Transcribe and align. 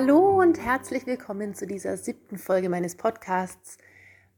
Hallo 0.00 0.38
und 0.38 0.64
herzlich 0.64 1.06
willkommen 1.06 1.56
zu 1.56 1.66
dieser 1.66 1.96
siebten 1.96 2.38
Folge 2.38 2.68
meines 2.68 2.94
Podcasts. 2.94 3.78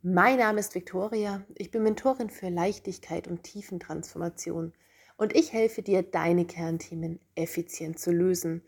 Mein 0.03 0.39
Name 0.39 0.59
ist 0.59 0.75
Viktoria, 0.75 1.45
ich 1.55 1.71
bin 1.71 1.83
Mentorin 1.83 2.31
für 2.31 2.49
Leichtigkeit 2.49 3.29
und 3.29 3.43
Tiefentransformation 3.43 4.73
und 5.19 5.37
ich 5.37 5.53
helfe 5.53 5.83
dir, 5.83 6.03
deine 6.03 6.47
Kernthemen 6.47 7.21
effizient 7.35 7.99
zu 7.99 8.11
lösen, 8.11 8.62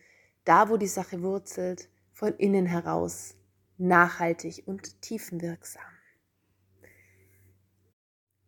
da 0.44 0.68
wo 0.68 0.76
die 0.76 0.86
Sache 0.86 1.22
wurzelt, 1.22 1.88
von 2.12 2.34
innen 2.36 2.66
heraus, 2.66 3.36
nachhaltig 3.78 4.64
und 4.66 5.00
tiefenwirksam. 5.00 5.80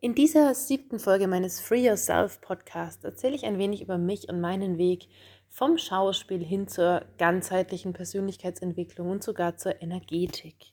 In 0.02 0.14
dieser 0.14 0.54
siebten 0.54 0.98
Folge 0.98 1.28
meines 1.28 1.60
Free 1.60 1.86
Yourself 1.86 2.42
Podcasts 2.42 3.04
erzähle 3.04 3.36
ich 3.36 3.46
ein 3.46 3.56
wenig 3.56 3.80
über 3.80 3.96
mich 3.96 4.28
und 4.28 4.38
meinen 4.38 4.76
Weg 4.76 5.08
vom 5.54 5.78
Schauspiel 5.78 6.44
hin 6.44 6.66
zur 6.66 7.02
ganzheitlichen 7.16 7.92
Persönlichkeitsentwicklung 7.92 9.08
und 9.08 9.22
sogar 9.22 9.56
zur 9.56 9.80
Energetik. 9.80 10.72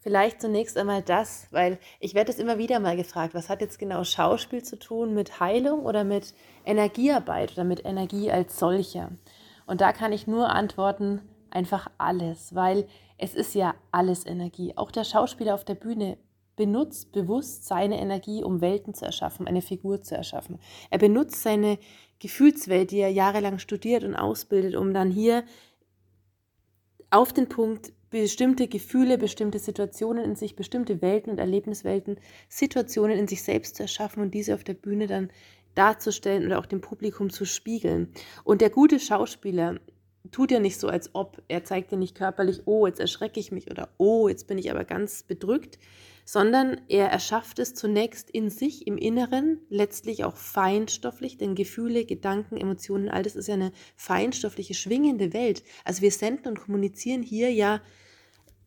Vielleicht 0.00 0.42
zunächst 0.42 0.76
einmal 0.76 1.00
das, 1.00 1.48
weil 1.50 1.78
ich 1.98 2.12
werde 2.12 2.30
es 2.30 2.38
immer 2.38 2.58
wieder 2.58 2.78
mal 2.78 2.94
gefragt, 2.94 3.32
was 3.32 3.48
hat 3.48 3.62
jetzt 3.62 3.78
genau 3.78 4.04
Schauspiel 4.04 4.62
zu 4.62 4.78
tun 4.78 5.14
mit 5.14 5.40
Heilung 5.40 5.86
oder 5.86 6.04
mit 6.04 6.34
Energiearbeit 6.66 7.52
oder 7.52 7.64
mit 7.64 7.86
Energie 7.86 8.30
als 8.30 8.58
solcher? 8.58 9.12
Und 9.66 9.80
da 9.80 9.92
kann 9.92 10.12
ich 10.12 10.26
nur 10.26 10.50
antworten, 10.50 11.22
einfach 11.50 11.90
alles, 11.96 12.54
weil 12.54 12.86
es 13.16 13.34
ist 13.34 13.54
ja 13.54 13.74
alles 13.90 14.26
Energie. 14.26 14.76
Auch 14.76 14.90
der 14.90 15.04
Schauspieler 15.04 15.54
auf 15.54 15.64
der 15.64 15.74
Bühne 15.74 16.18
benutzt 16.58 17.12
bewusst 17.12 17.64
seine 17.64 17.98
Energie, 17.98 18.42
um 18.42 18.60
Welten 18.60 18.92
zu 18.92 19.06
erschaffen, 19.06 19.46
eine 19.46 19.62
Figur 19.62 20.02
zu 20.02 20.16
erschaffen. 20.16 20.58
Er 20.90 20.98
benutzt 20.98 21.42
seine 21.42 21.78
Gefühlswelt, 22.18 22.90
die 22.90 22.98
er 22.98 23.10
jahrelang 23.10 23.58
studiert 23.58 24.04
und 24.04 24.16
ausbildet, 24.16 24.74
um 24.74 24.92
dann 24.92 25.10
hier 25.10 25.44
auf 27.10 27.32
den 27.32 27.48
Punkt 27.48 27.92
bestimmte 28.10 28.68
Gefühle, 28.68 29.18
bestimmte 29.18 29.58
Situationen 29.58 30.24
in 30.24 30.36
sich, 30.36 30.56
bestimmte 30.56 31.02
Welten 31.02 31.30
und 31.30 31.38
Erlebniswelten, 31.38 32.18
Situationen 32.48 33.18
in 33.18 33.28
sich 33.28 33.42
selbst 33.42 33.76
zu 33.76 33.82
erschaffen 33.82 34.22
und 34.22 34.32
diese 34.32 34.54
auf 34.54 34.64
der 34.64 34.74
Bühne 34.74 35.06
dann 35.06 35.30
darzustellen 35.74 36.46
oder 36.46 36.58
auch 36.58 36.66
dem 36.66 36.80
Publikum 36.80 37.30
zu 37.30 37.44
spiegeln. 37.44 38.12
Und 38.44 38.60
der 38.60 38.70
gute 38.70 38.98
Schauspieler 38.98 39.78
tut 40.30 40.50
ja 40.50 40.58
nicht 40.58 40.80
so, 40.80 40.88
als 40.88 41.14
ob 41.14 41.42
er 41.48 41.64
zeigt 41.64 41.92
ja 41.92 41.98
nicht 41.98 42.16
körperlich, 42.16 42.62
oh, 42.64 42.86
jetzt 42.86 43.00
erschrecke 43.00 43.40
ich 43.40 43.52
mich 43.52 43.70
oder 43.70 43.88
oh, 43.98 44.28
jetzt 44.28 44.46
bin 44.46 44.58
ich 44.58 44.70
aber 44.70 44.84
ganz 44.84 45.22
bedrückt, 45.22 45.78
sondern 46.28 46.78
er 46.88 47.06
erschafft 47.06 47.58
es 47.58 47.72
zunächst 47.72 48.28
in 48.28 48.50
sich, 48.50 48.86
im 48.86 48.98
Inneren, 48.98 49.62
letztlich 49.70 50.24
auch 50.24 50.36
feinstofflich, 50.36 51.38
denn 51.38 51.54
Gefühle, 51.54 52.04
Gedanken, 52.04 52.58
Emotionen, 52.58 53.08
all 53.08 53.22
das 53.22 53.34
ist 53.34 53.48
ja 53.48 53.54
eine 53.54 53.72
feinstoffliche, 53.96 54.74
schwingende 54.74 55.32
Welt. 55.32 55.62
Also 55.86 56.02
wir 56.02 56.10
senden 56.10 56.48
und 56.48 56.60
kommunizieren 56.60 57.22
hier 57.22 57.50
ja 57.50 57.80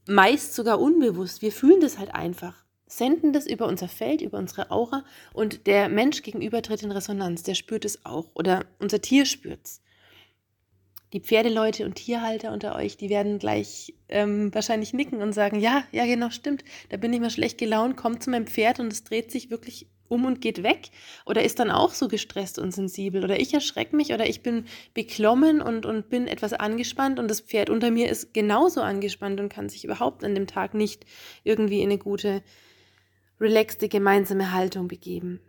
meist 0.08 0.56
sogar 0.56 0.80
unbewusst. 0.80 1.44
Wir 1.44 1.52
fühlen 1.52 1.82
das 1.82 2.00
halt 2.00 2.16
einfach, 2.16 2.66
senden 2.88 3.32
das 3.32 3.46
über 3.46 3.68
unser 3.68 3.88
Feld, 3.88 4.24
über 4.24 4.40
unsere 4.40 4.72
Aura 4.72 5.06
und 5.32 5.68
der 5.68 5.88
Mensch 5.88 6.24
gegenüber 6.24 6.64
tritt 6.64 6.82
in 6.82 6.92
Resonanz, 6.92 7.44
der 7.44 7.54
spürt 7.54 7.86
es 7.86 8.08
auch 8.08 8.32
oder 8.34 8.66
unser 8.80 9.02
Tier 9.02 9.28
spürt 9.28 9.60
es 9.66 9.84
die 11.14 11.20
Pferdeleute 11.20 11.86
und 11.86 11.96
Tierhalter 11.96 12.54
unter 12.54 12.76
euch, 12.76 12.98
die 12.98 13.10
werden 13.10 13.38
gleich 13.38 13.94
ähm, 14.08 14.54
wahrscheinlich 14.54 14.94
nicken 14.94 15.22
und 15.22 15.34
sagen, 15.34 15.60
ja, 15.60 15.84
ja, 15.92 16.06
genau, 16.06 16.30
stimmt. 16.30 16.64
Da 16.90 16.98
bin 16.98 17.12
ich 17.12 17.20
mal 17.20 17.30
schlecht 17.30 17.58
gelaunt, 17.58 17.98
kommt 17.98 18.24
zu 18.24 18.30
meinem 18.30 18.48
Pferd 18.48 18.80
und 18.80 18.92
es 18.92 19.04
dreht 19.04 19.32
sich 19.32 19.50
wirklich 19.50 19.88
um 20.08 20.26
und 20.26 20.42
geht 20.42 20.62
weg. 20.62 20.90
Oder 21.26 21.44
ist 21.44 21.60
dann 21.60 21.72
auch 21.72 21.94
so 21.94 22.08
gestresst 22.08 22.60
und 22.60 22.74
sensibel. 22.74 23.24
Oder 23.24 23.40
ich 23.40 23.54
erschrecke 23.54 23.96
mich 23.96 24.14
oder 24.14 24.28
ich 24.28 24.44
bin 24.44 24.66
beklommen 24.94 25.62
und, 25.62 25.86
und 25.86 26.10
bin 26.10 26.28
etwas 26.28 26.54
angespannt 26.54 27.18
und 27.20 27.30
das 27.30 27.42
Pferd 27.42 27.70
unter 27.70 27.92
mir 27.92 28.10
ist 28.10 28.34
genauso 28.34 28.82
angespannt 28.82 29.40
und 29.40 29.50
kann 29.50 29.70
sich 29.70 29.86
überhaupt 29.86 30.24
an 30.24 30.36
dem 30.36 30.48
Tag 30.48 30.74
nicht 30.74 31.06
irgendwie 31.44 31.82
in 31.82 31.90
eine 31.90 31.98
gute, 31.98 32.44
relaxte 33.40 33.90
gemeinsame 33.90 34.52
Haltung 34.52 34.88
begeben. 34.88 35.40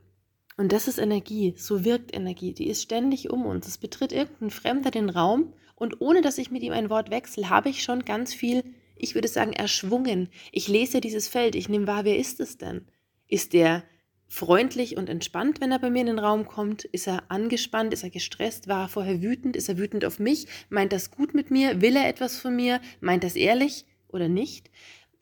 Und 0.56 0.72
das 0.72 0.86
ist 0.86 0.98
Energie, 0.98 1.54
so 1.56 1.84
wirkt 1.84 2.15
Energie, 2.15 2.53
die 2.53 2.69
ist 2.69 2.82
ständig 2.82 3.31
um 3.31 3.47
uns. 3.47 3.66
Es 3.66 3.78
betritt 3.78 4.12
irgendein 4.12 4.50
Fremder 4.50 4.91
den 4.91 5.09
Raum 5.09 5.54
und 5.82 6.00
ohne 6.00 6.22
dass 6.22 6.38
ich 6.38 6.53
mit 6.53 6.62
ihm 6.62 6.72
ein 6.72 6.91
Wort 6.91 7.10
wechsle, 7.10 7.50
habe 7.50 7.69
ich 7.69 7.82
schon 7.82 8.04
ganz 8.04 8.32
viel, 8.32 8.62
ich 8.94 9.16
würde 9.16 9.26
sagen, 9.26 9.53
erschwungen. 9.53 10.28
Ich 10.53 10.69
lese 10.69 11.00
dieses 11.00 11.26
Feld, 11.26 11.56
ich 11.56 11.69
nehme 11.69 11.88
wahr, 11.88 12.04
wer 12.04 12.16
ist 12.16 12.38
es 12.38 12.56
denn? 12.56 12.87
Ist 13.26 13.53
der 13.53 13.82
freundlich 14.28 14.97
und 14.97 15.10
entspannt, 15.10 15.60
wenn 15.60 15.72
er 15.72 15.81
bei 15.81 15.91
mir 15.91 16.03
in 16.03 16.06
den 16.06 16.21
Raum 16.21 16.47
kommt? 16.47 16.84
Ist 16.84 17.09
er 17.09 17.32
angespannt? 17.32 17.92
Ist 17.92 18.04
er 18.04 18.10
gestresst? 18.10 18.69
War 18.69 18.84
er 18.84 18.88
vorher 18.91 19.22
wütend? 19.22 19.56
Ist 19.56 19.69
er 19.69 19.76
wütend 19.76 20.04
auf 20.04 20.21
mich? 20.21 20.47
Meint 20.71 20.92
das 20.92 21.10
gut 21.10 21.34
mit 21.34 21.50
mir? 21.50 21.81
Will 21.81 21.97
er 21.97 22.06
etwas 22.06 22.38
von 22.38 22.54
mir? 22.54 22.81
Meint 23.00 23.25
das 23.25 23.34
ehrlich 23.34 23.84
oder 24.06 24.28
nicht? 24.28 24.71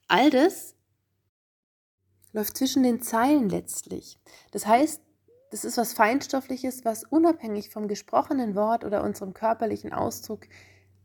All 0.09 0.29
das 0.29 0.75
läuft 2.35 2.59
zwischen 2.59 2.83
den 2.83 3.01
Zeilen 3.01 3.49
letztlich. 3.49 4.19
Das 4.51 4.67
heißt, 4.67 5.01
das 5.51 5.65
ist 5.65 5.77
was 5.77 5.93
Feinstoffliches, 5.93 6.85
was 6.85 7.05
unabhängig 7.05 7.71
vom 7.71 7.89
gesprochenen 7.89 8.55
Wort 8.55 8.85
oder 8.85 9.03
unserem 9.03 9.35
körperlichen 9.35 9.93
Ausdruck 9.93 10.47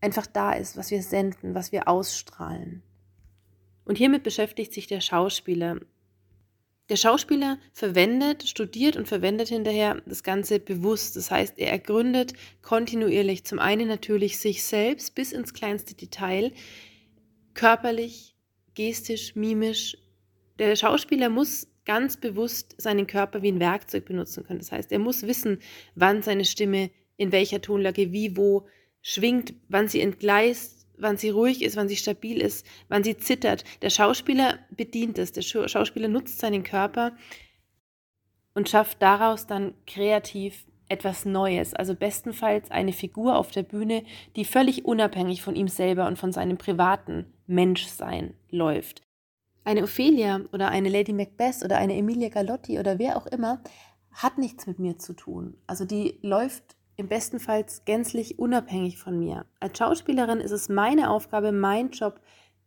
einfach 0.02 0.28
da 0.28 0.54
ist, 0.54 0.78
was 0.78 0.92
wir 0.92 1.02
senden, 1.02 1.56
was 1.56 1.72
wir 1.72 1.88
ausstrahlen. 1.88 2.84
Und 3.86 3.98
hiermit 3.98 4.24
beschäftigt 4.24 4.74
sich 4.74 4.88
der 4.88 5.02
Schauspieler. 5.02 5.80
Der 6.90 6.98
Schauspieler 6.98 7.58
verwendet, 7.74 8.48
studiert 8.48 8.96
und 8.96 9.08
verwendet 9.08 9.50
hinterher 9.50 10.02
das 10.06 10.22
Ganze 10.22 10.60
bewusst. 10.60 11.16
Das 11.16 11.32
heißt, 11.32 11.58
er 11.58 11.72
ergründet 11.72 12.34
kontinuierlich 12.62 13.44
zum 13.46 13.58
einen 13.58 13.88
natürlich 13.88 14.40
sich 14.40 14.64
selbst 14.64 15.16
bis 15.16 15.32
ins 15.32 15.54
kleinste 15.54 15.96
Detail, 15.96 16.52
körperlich, 17.56 18.36
gestisch, 18.76 19.36
mimisch. 19.36 19.98
Der 20.60 20.76
Schauspieler 20.76 21.30
muss 21.30 21.68
ganz 21.86 22.18
bewusst 22.18 22.76
seinen 22.80 23.08
Körper 23.08 23.42
wie 23.42 23.52
ein 23.52 23.60
Werkzeug 23.60 24.06
benutzen 24.06 24.44
können. 24.44 24.60
Das 24.60 24.72
heißt, 24.72 24.92
er 24.92 25.00
muss 25.00 25.24
wissen, 25.28 25.60
wann 25.96 26.24
seine 26.24 26.46
Stimme 26.46 26.90
in 27.18 27.32
welcher 27.32 27.62
Tonlage 27.62 28.12
wie 28.12 28.36
wo 28.36 28.68
schwingt, 29.02 29.54
wann 29.70 29.88
sie 29.88 30.02
entgleist, 30.02 30.88
wann 30.98 31.18
sie 31.18 31.30
ruhig 31.30 31.62
ist, 31.62 31.78
wann 31.78 31.88
sie 31.88 31.96
stabil 31.96 32.42
ist, 32.42 32.66
wann 32.88 33.04
sie 33.04 33.18
zittert. 33.18 33.64
Der 33.82 33.90
Schauspieler 33.90 34.60
bedient 34.72 35.18
es. 35.20 35.32
Der 35.32 35.42
Schauspieler 35.42 36.08
nutzt 36.08 36.40
seinen 36.40 36.64
Körper 36.64 37.16
und 38.54 38.70
schafft 38.70 39.02
daraus 39.02 39.48
dann 39.48 39.74
kreativ 39.86 40.66
etwas 40.88 41.26
Neues, 41.26 41.74
also 41.74 41.96
bestenfalls 41.96 42.70
eine 42.70 42.94
Figur 42.94 43.38
auf 43.38 43.52
der 43.52 43.64
Bühne, 43.64 44.04
die 44.36 44.46
völlig 44.46 44.86
unabhängig 44.86 45.42
von 45.42 45.56
ihm 45.56 45.68
selber 45.68 46.08
und 46.08 46.20
von 46.20 46.32
seinem 46.32 46.58
privaten 46.58 47.26
Menschsein 47.48 48.36
läuft 48.52 49.05
eine 49.66 49.84
Ophelia 49.84 50.42
oder 50.54 50.70
eine 50.70 50.90
Lady 50.90 51.12
Macbeth 51.12 51.64
oder 51.64 51.78
eine 51.78 51.96
Emilia 51.96 52.30
Galotti 52.30 52.80
oder 52.80 53.00
wer 53.00 53.18
auch 53.18 53.26
immer 53.26 53.62
hat 54.12 54.38
nichts 54.38 54.66
mit 54.66 54.80
mir 54.80 54.98
zu 54.98 55.14
tun. 55.14 55.58
Also 55.68 55.84
die 55.84 56.20
läuft 56.22 56.78
im 56.96 57.10
besten 57.10 57.40
Fall 57.40 57.66
gänzlich 57.84 58.40
unabhängig 58.40 58.98
von 58.98 59.20
mir. 59.20 59.46
Als 59.60 59.78
Schauspielerin 59.78 60.40
ist 60.40 60.52
es 60.52 60.70
meine 60.70 61.10
Aufgabe, 61.10 61.52
mein 61.52 61.90
Job, 61.90 62.22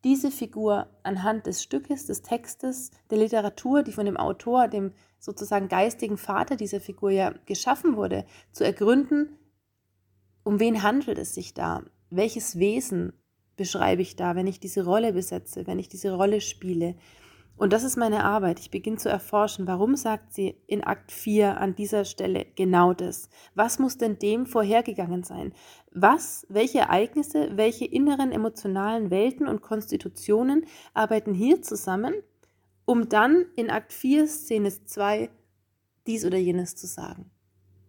diese 0.04 0.30
Figur 0.30 0.88
anhand 1.02 1.46
des 1.46 1.62
Stückes, 1.62 2.06
des 2.06 2.22
Textes, 2.22 2.90
der 3.10 3.18
Literatur, 3.18 3.82
die 3.82 3.92
von 3.92 4.04
dem 4.04 4.16
Autor, 4.16 4.68
dem 4.68 4.92
sozusagen 5.18 5.68
geistigen 5.68 6.18
Vater 6.18 6.56
dieser 6.56 6.80
Figur 6.80 7.10
ja 7.10 7.32
geschaffen 7.46 7.96
wurde, 7.96 8.26
zu 8.52 8.64
ergründen, 8.64 9.38
um 10.44 10.60
wen 10.60 10.82
handelt 10.82 11.18
es 11.18 11.34
sich 11.34 11.54
da? 11.54 11.82
Welches 12.10 12.58
Wesen 12.58 13.12
beschreibe 13.58 14.00
ich 14.00 14.16
da, 14.16 14.34
wenn 14.34 14.46
ich 14.46 14.60
diese 14.60 14.84
Rolle 14.84 15.12
besetze, 15.12 15.66
wenn 15.66 15.78
ich 15.78 15.90
diese 15.90 16.12
Rolle 16.12 16.40
spiele. 16.40 16.94
Und 17.58 17.72
das 17.72 17.82
ist 17.82 17.96
meine 17.96 18.24
Arbeit. 18.24 18.60
Ich 18.60 18.70
beginne 18.70 18.98
zu 18.98 19.08
erforschen, 19.08 19.66
warum 19.66 19.96
sagt 19.96 20.32
sie 20.32 20.56
in 20.68 20.84
Akt 20.84 21.10
4 21.10 21.60
an 21.60 21.74
dieser 21.74 22.04
Stelle 22.04 22.46
genau 22.54 22.94
das? 22.94 23.28
Was 23.54 23.80
muss 23.80 23.98
denn 23.98 24.18
dem 24.18 24.46
vorhergegangen 24.46 25.24
sein? 25.24 25.52
Was, 25.92 26.46
welche 26.48 26.78
Ereignisse, 26.78 27.56
welche 27.56 27.84
inneren 27.84 28.30
emotionalen 28.30 29.10
Welten 29.10 29.48
und 29.48 29.60
Konstitutionen 29.60 30.66
arbeiten 30.94 31.34
hier 31.34 31.60
zusammen, 31.60 32.14
um 32.84 33.08
dann 33.08 33.44
in 33.56 33.70
Akt 33.70 33.92
4, 33.92 34.28
Szene 34.28 34.70
2 34.70 35.28
dies 36.06 36.24
oder 36.24 36.38
jenes 36.38 36.76
zu 36.76 36.86
sagen? 36.86 37.30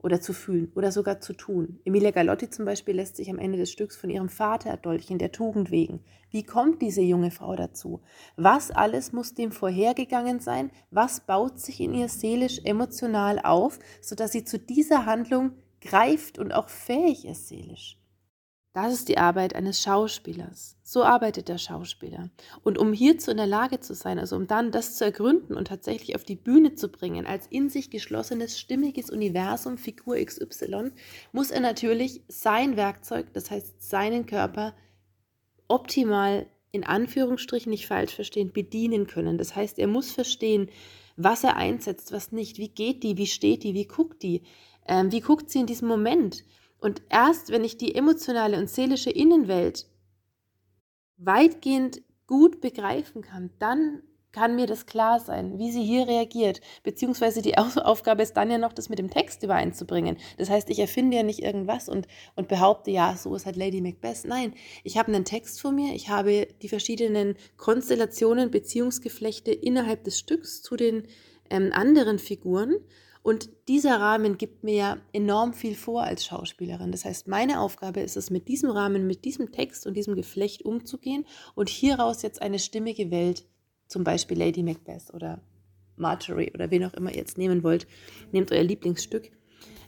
Oder 0.02 0.22
zu 0.22 0.34
fühlen 0.34 0.72
oder 0.76 0.92
sogar 0.92 1.20
zu 1.20 1.34
tun. 1.34 1.80
Emilia 1.86 2.12
Galotti 2.12 2.50
zum 2.50 2.66
Beispiel 2.66 2.96
lässt 2.96 3.18
sich 3.18 3.30
am 3.30 3.40
Ende 3.40 3.58
des 3.58 3.72
Stücks 3.72 3.98
von 3.98 4.10
ihrem 4.10 4.30
Vater 4.30 4.70
erdolchen, 4.70 5.20
der 5.20 5.32
Tugend 5.32 5.72
wegen. 5.72 6.00
Wie 6.32 6.44
kommt 6.44 6.82
diese 6.82 7.02
junge 7.02 7.32
Frau 7.32 7.56
dazu? 7.56 8.02
Was 8.36 8.72
alles 8.72 9.12
muss 9.12 9.34
dem 9.34 9.52
vorhergegangen 9.52 10.40
sein? 10.40 10.72
Was 10.92 11.22
baut 11.22 11.60
sich 11.60 11.82
in 11.82 11.94
ihr 11.94 12.08
seelisch, 12.08 12.62
emotional 12.64 13.40
auf, 13.40 13.80
sodass 14.02 14.32
sie 14.32 14.46
zu 14.46 14.58
dieser 14.58 15.06
Handlung 15.06 15.52
greift 15.82 16.40
und 16.40 16.54
auch 16.54 16.70
fähig 16.70 17.26
ist 17.26 17.48
seelisch? 17.48 17.99
Das 18.74 18.94
ist 18.94 19.10
die 19.10 19.18
Arbeit 19.18 19.56
eines 19.56 19.82
Schauspielers. 19.82 20.78
So 20.84 21.04
arbeitet 21.04 21.50
der 21.50 21.58
Schauspieler. 21.58 22.30
Und 22.64 22.78
um 22.78 22.94
hierzu 22.94 23.32
in 23.32 23.38
der 23.38 23.48
Lage 23.48 23.80
zu 23.80 23.96
sein, 23.96 24.20
also 24.20 24.36
um 24.36 24.46
dann 24.46 24.72
das 24.72 24.96
zu 24.96 25.06
ergründen 25.06 25.58
und 25.58 25.68
tatsächlich 25.68 26.16
auf 26.16 26.24
die 26.24 26.36
Bühne 26.36 26.76
zu 26.76 26.88
bringen, 26.90 27.26
als 27.26 27.48
in 27.48 27.70
sich 27.70 27.90
geschlossenes, 27.90 28.60
stimmiges 28.60 29.10
Universum, 29.10 29.80
Figur 29.80 30.18
XY, 30.24 30.92
muss 31.32 31.50
er 31.50 31.62
natürlich 31.62 32.22
sein 32.28 32.78
Werkzeug, 32.78 33.34
das 33.34 33.50
heißt 33.50 33.82
seinen 33.90 34.28
Körper, 34.28 34.76
optimal 35.68 36.46
in 36.72 36.84
Anführungsstrichen 36.84 37.72
nicht 37.72 37.88
falsch 37.88 38.14
verstehen, 38.14 38.54
bedienen 38.54 39.08
können. 39.08 39.40
Das 39.40 39.56
heißt, 39.56 39.80
er 39.80 39.88
muss 39.88 40.12
verstehen, 40.12 40.70
was 41.18 41.44
er 41.44 41.58
einsetzt, 41.58 42.12
was 42.12 42.32
nicht, 42.32 42.60
wie 42.60 42.70
geht 42.70 43.02
die, 43.02 43.18
wie 43.18 43.26
steht 43.26 43.64
die, 43.64 43.74
wie 43.74 43.86
guckt 43.86 44.22
die, 44.22 44.44
ähm, 44.88 45.12
wie 45.12 45.22
guckt 45.22 45.50
sie 45.50 45.60
in 45.60 45.66
diesem 45.66 45.88
Moment. 45.88 46.44
Und 46.80 47.02
erst 47.10 47.52
wenn 47.52 47.64
ich 47.64 47.78
die 47.78 47.96
emotionale 47.96 48.58
und 48.58 48.70
seelische 48.70 49.10
Innenwelt 49.10 49.88
weitgehend 51.18 52.02
gut 52.28 52.62
begreifen 52.62 53.22
kann, 53.22 53.50
dann 53.60 54.04
kann 54.32 54.56
mir 54.56 54.68
das 54.68 54.86
klar 54.86 55.20
sein, 55.20 55.58
wie 55.58 55.72
sie 55.72 55.84
hier 55.84 56.08
reagiert. 56.08 56.62
Beziehungsweise 56.84 57.42
die 57.42 57.58
Aufgabe 57.58 58.22
ist 58.22 58.34
dann 58.34 58.52
ja 58.52 58.58
noch, 58.58 58.74
das 58.74 58.90
mit 58.90 59.00
dem 59.00 59.10
Text 59.10 59.44
übereinzubringen. 59.44 60.18
Das 60.38 60.50
heißt, 60.50 60.70
ich 60.70 60.80
erfinde 60.80 61.18
ja 61.18 61.24
nicht 61.24 61.40
irgendwas 61.40 61.90
und, 61.90 62.08
und 62.36 62.48
behaupte, 62.48 62.92
ja, 62.92 63.16
so 63.18 63.34
ist 63.36 63.46
halt 63.46 63.56
Lady 63.56 63.82
Macbeth. 63.82 64.26
Nein, 64.26 64.54
ich 64.84 64.98
habe 64.98 65.12
einen 65.12 65.26
Text 65.26 65.60
vor 65.60 65.72
mir, 65.72 65.96
ich 65.96 66.10
habe 66.10 66.48
die 66.62 66.70
verschiedenen 66.70 67.36
Konstellationen, 67.58 68.52
Beziehungsgeflechte 68.52 69.52
innerhalb 69.52 70.04
des 70.04 70.20
Stücks 70.20 70.62
zu 70.62 70.76
den 70.76 71.08
ähm, 71.50 71.72
anderen 71.74 72.20
Figuren. 72.20 72.78
Und 73.22 73.50
dieser 73.68 74.00
Rahmen 74.00 74.38
gibt 74.38 74.64
mir 74.64 74.76
ja 74.76 74.98
enorm 75.12 75.54
viel 75.54 75.76
vor 75.76 76.04
als 76.04 76.26
Schauspielerin. 76.26 76.92
Das 76.92 77.04
heißt, 77.04 77.28
meine 77.28 77.60
Aufgabe 77.60 78.00
ist 78.00 78.16
es, 78.16 78.30
mit 78.30 78.48
diesem 78.48 78.70
Rahmen, 78.70 79.08
mit 79.08 79.26
diesem 79.26 79.52
Text 79.52 79.86
und 79.86 79.96
diesem 79.96 80.16
Geflecht 80.16 80.64
umzugehen 80.64 81.26
und 81.54 81.70
hieraus 81.70 82.22
jetzt 82.22 82.42
eine 82.42 82.60
stimmige 82.60 83.12
Welt 83.12 83.46
zum 83.88 84.04
Beispiel 84.04 84.38
Lady 84.38 84.64
Macbeth 84.64 85.14
oder 85.14 85.42
Marjorie 85.98 86.52
oder 86.54 86.72
wen 86.72 86.86
auch 86.86 86.94
immer 86.94 87.12
ihr 87.12 87.18
jetzt 87.18 87.38
nehmen 87.38 87.64
wollt, 87.64 87.88
nehmt 88.32 88.52
euer 88.52 88.64
Lieblingsstück, 88.64 89.32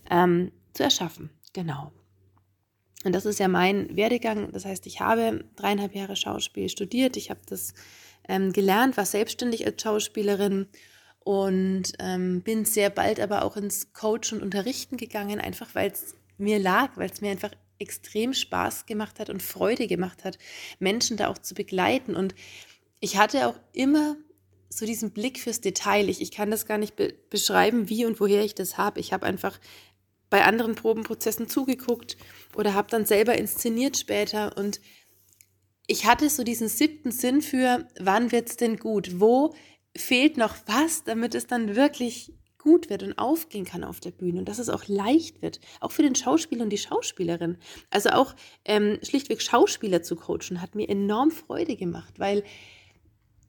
ähm, 0.10 0.52
zu 0.74 0.84
erschaffen. 0.84 1.30
Genau. 1.54 1.92
Und 3.04 3.16
das 3.16 3.26
ist 3.26 3.40
ja 3.40 3.48
mein 3.48 3.96
Werdegang. 3.96 4.52
Das 4.52 4.66
heißt, 4.66 4.86
ich 4.86 5.00
habe 5.00 5.46
dreieinhalb 5.56 5.96
Jahre 5.96 6.16
Schauspiel 6.16 6.70
studiert. 6.70 7.18
Ich 7.18 7.30
habe 7.30 7.42
das 7.48 7.74
ähm, 8.28 8.54
gelernt, 8.54 8.98
war 8.98 9.06
selbstständig 9.06 9.66
als 9.66 9.82
Schauspielerin 9.82 10.68
und 11.24 11.94
ähm, 12.00 12.42
bin 12.42 12.66
sehr 12.66 12.90
bald 12.90 13.20
aber 13.20 13.44
auch 13.46 13.58
ins 13.58 13.94
Coach 13.94 14.34
und 14.34 14.42
Unterrichten 14.42 14.98
gegangen, 14.98 15.40
einfach 15.40 15.76
weil 15.76 15.92
es 15.92 16.16
mir 16.38 16.60
lag, 16.60 16.98
weil 16.98 17.10
es 17.10 17.22
mir 17.22 17.32
einfach 17.32 17.52
extrem 17.80 18.34
Spaß 18.34 18.86
gemacht 18.86 19.20
hat 19.20 19.30
und 19.30 19.44
Freude 19.44 19.88
gemacht 19.88 20.24
hat, 20.24 20.38
Menschen 20.80 21.18
da 21.18 21.28
auch 21.28 21.38
zu 21.38 21.54
begleiten. 21.54 22.16
Und 22.16 22.36
ich 23.00 23.18
hatte 23.18 23.48
auch 23.48 23.56
immer 23.74 24.16
so 24.70 24.86
diesen 24.86 25.12
Blick 25.12 25.40
fürs 25.40 25.62
Detail. 25.62 26.10
Ich, 26.10 26.22
ich 26.22 26.32
kann 26.32 26.52
das 26.52 26.66
gar 26.66 26.78
nicht 26.78 26.96
be 26.96 27.14
beschreiben, 27.30 27.90
wie 27.90 28.06
und 28.06 28.20
woher 28.20 28.44
ich 28.44 28.56
das 28.56 28.78
habe. 28.78 29.00
Ich 29.00 29.14
habe 29.14 29.26
einfach 29.26 29.60
bei 30.30 30.44
anderen 30.46 30.76
Probenprozessen 30.76 31.50
zugeguckt 31.50 32.18
oder 32.56 32.74
habe 32.74 32.90
dann 32.90 33.06
selber 33.06 33.38
inszeniert 33.38 33.98
später 33.98 34.58
und 34.58 34.80
ich 35.88 36.06
hatte 36.06 36.30
so 36.30 36.44
diesen 36.44 36.70
siebten 36.70 37.12
Sinn 37.12 37.42
für, 37.42 37.86
wann 38.00 38.32
wird 38.32 38.50
es 38.50 38.56
denn 38.56 38.78
gut? 38.78 39.20
Wo 39.20 39.54
fehlt 39.96 40.38
noch 40.38 40.56
was, 40.66 41.04
damit 41.04 41.36
es 41.36 41.48
dann 41.48 41.76
wirklich 41.76 42.34
gut 42.58 42.90
wird 42.90 43.02
und 43.02 43.18
aufgehen 43.18 43.66
kann 43.66 43.84
auf 43.84 44.00
der 44.00 44.12
Bühne 44.12 44.40
und 44.40 44.48
dass 44.48 44.60
es 44.60 44.70
auch 44.70 44.88
leicht 44.88 45.42
wird, 45.42 45.60
auch 45.80 45.92
für 45.92 46.04
den 46.04 46.16
Schauspieler 46.16 46.64
und 46.64 46.70
die 46.70 46.78
Schauspielerin. 46.78 47.58
Also 47.90 48.10
auch 48.10 48.36
ähm, 48.66 49.00
schlichtweg 49.02 49.42
Schauspieler 49.42 50.04
zu 50.04 50.16
coachen, 50.16 50.62
hat 50.62 50.76
mir 50.76 50.88
enorm 50.88 51.32
Freude 51.32 51.76
gemacht, 51.76 52.20
weil 52.20 52.44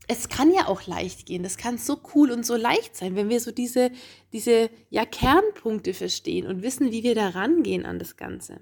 es 0.09 0.29
kann 0.29 0.53
ja 0.53 0.67
auch 0.67 0.87
leicht 0.87 1.27
gehen. 1.27 1.43
Das 1.43 1.57
kann 1.59 1.79
so 1.79 2.01
cool 2.15 2.31
und 2.31 2.45
so 2.45 2.57
leicht 2.57 2.97
sein, 2.97 3.15
wenn 3.15 3.29
wir 3.29 3.41
so 3.41 3.53
diese, 3.53 3.91
diese 4.33 4.71
ja, 4.91 5.05
Kernpunkte 5.05 5.95
verstehen 5.95 6.47
und 6.47 6.63
wissen, 6.63 6.91
wie 6.91 7.03
wir 7.03 7.15
da 7.15 7.29
rangehen 7.29 7.85
an 7.85 7.99
das 7.99 8.17
Ganze. 8.17 8.61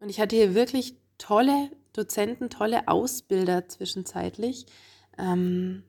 Und 0.00 0.08
ich 0.10 0.20
hatte 0.20 0.36
hier 0.36 0.54
wirklich 0.54 0.96
tolle 1.16 1.70
Dozenten, 1.92 2.50
tolle 2.50 2.88
Ausbilder 2.88 3.68
zwischenzeitlich. 3.68 4.66
Ähm, 5.16 5.84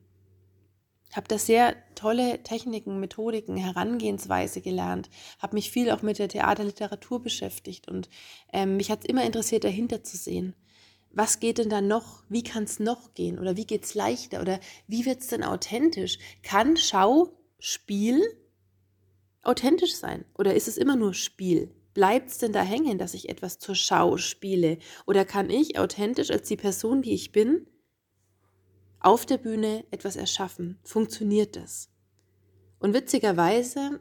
habe 1.16 1.28
da 1.28 1.38
sehr 1.38 1.76
tolle 1.94 2.42
Techniken, 2.42 3.00
Methodiken, 3.00 3.56
Herangehensweise 3.56 4.60
gelernt, 4.60 5.10
habe 5.38 5.54
mich 5.54 5.70
viel 5.70 5.90
auch 5.90 6.02
mit 6.02 6.18
der 6.18 6.28
Theaterliteratur 6.28 7.22
beschäftigt 7.22 7.88
und 7.88 8.08
ähm, 8.52 8.76
mich 8.76 8.90
hat 8.90 9.00
es 9.00 9.06
immer 9.06 9.24
interessiert, 9.24 9.64
dahinter 9.64 10.02
zu 10.02 10.16
sehen 10.16 10.54
was 11.14 11.40
geht 11.40 11.58
denn 11.58 11.70
da 11.70 11.80
noch? 11.80 12.24
Wie 12.28 12.42
kann 12.42 12.64
es 12.64 12.80
noch 12.80 13.14
gehen? 13.14 13.38
Oder 13.38 13.56
wie 13.56 13.66
geht 13.66 13.84
es 13.84 13.94
leichter? 13.94 14.40
Oder 14.40 14.60
wie 14.86 15.06
wird 15.06 15.20
es 15.20 15.28
denn 15.28 15.44
authentisch? 15.44 16.18
Kann 16.42 16.76
Schauspiel 16.76 18.20
authentisch 19.42 19.94
sein? 19.94 20.24
Oder 20.36 20.54
ist 20.54 20.68
es 20.68 20.76
immer 20.76 20.96
nur 20.96 21.14
Spiel? 21.14 21.70
Bleibt 21.94 22.30
es 22.30 22.38
denn 22.38 22.52
da 22.52 22.62
hängen, 22.62 22.98
dass 22.98 23.14
ich 23.14 23.28
etwas 23.28 23.58
zur 23.58 23.76
Schau 23.76 24.16
spiele? 24.16 24.78
Oder 25.06 25.24
kann 25.24 25.50
ich 25.50 25.78
authentisch 25.78 26.30
als 26.30 26.48
die 26.48 26.56
Person, 26.56 27.02
die 27.02 27.14
ich 27.14 27.30
bin, 27.30 27.66
auf 29.04 29.26
der 29.26 29.38
Bühne 29.38 29.84
etwas 29.90 30.16
erschaffen? 30.16 30.78
Funktioniert 30.82 31.56
das? 31.56 31.90
Und 32.78 32.94
witzigerweise 32.94 34.00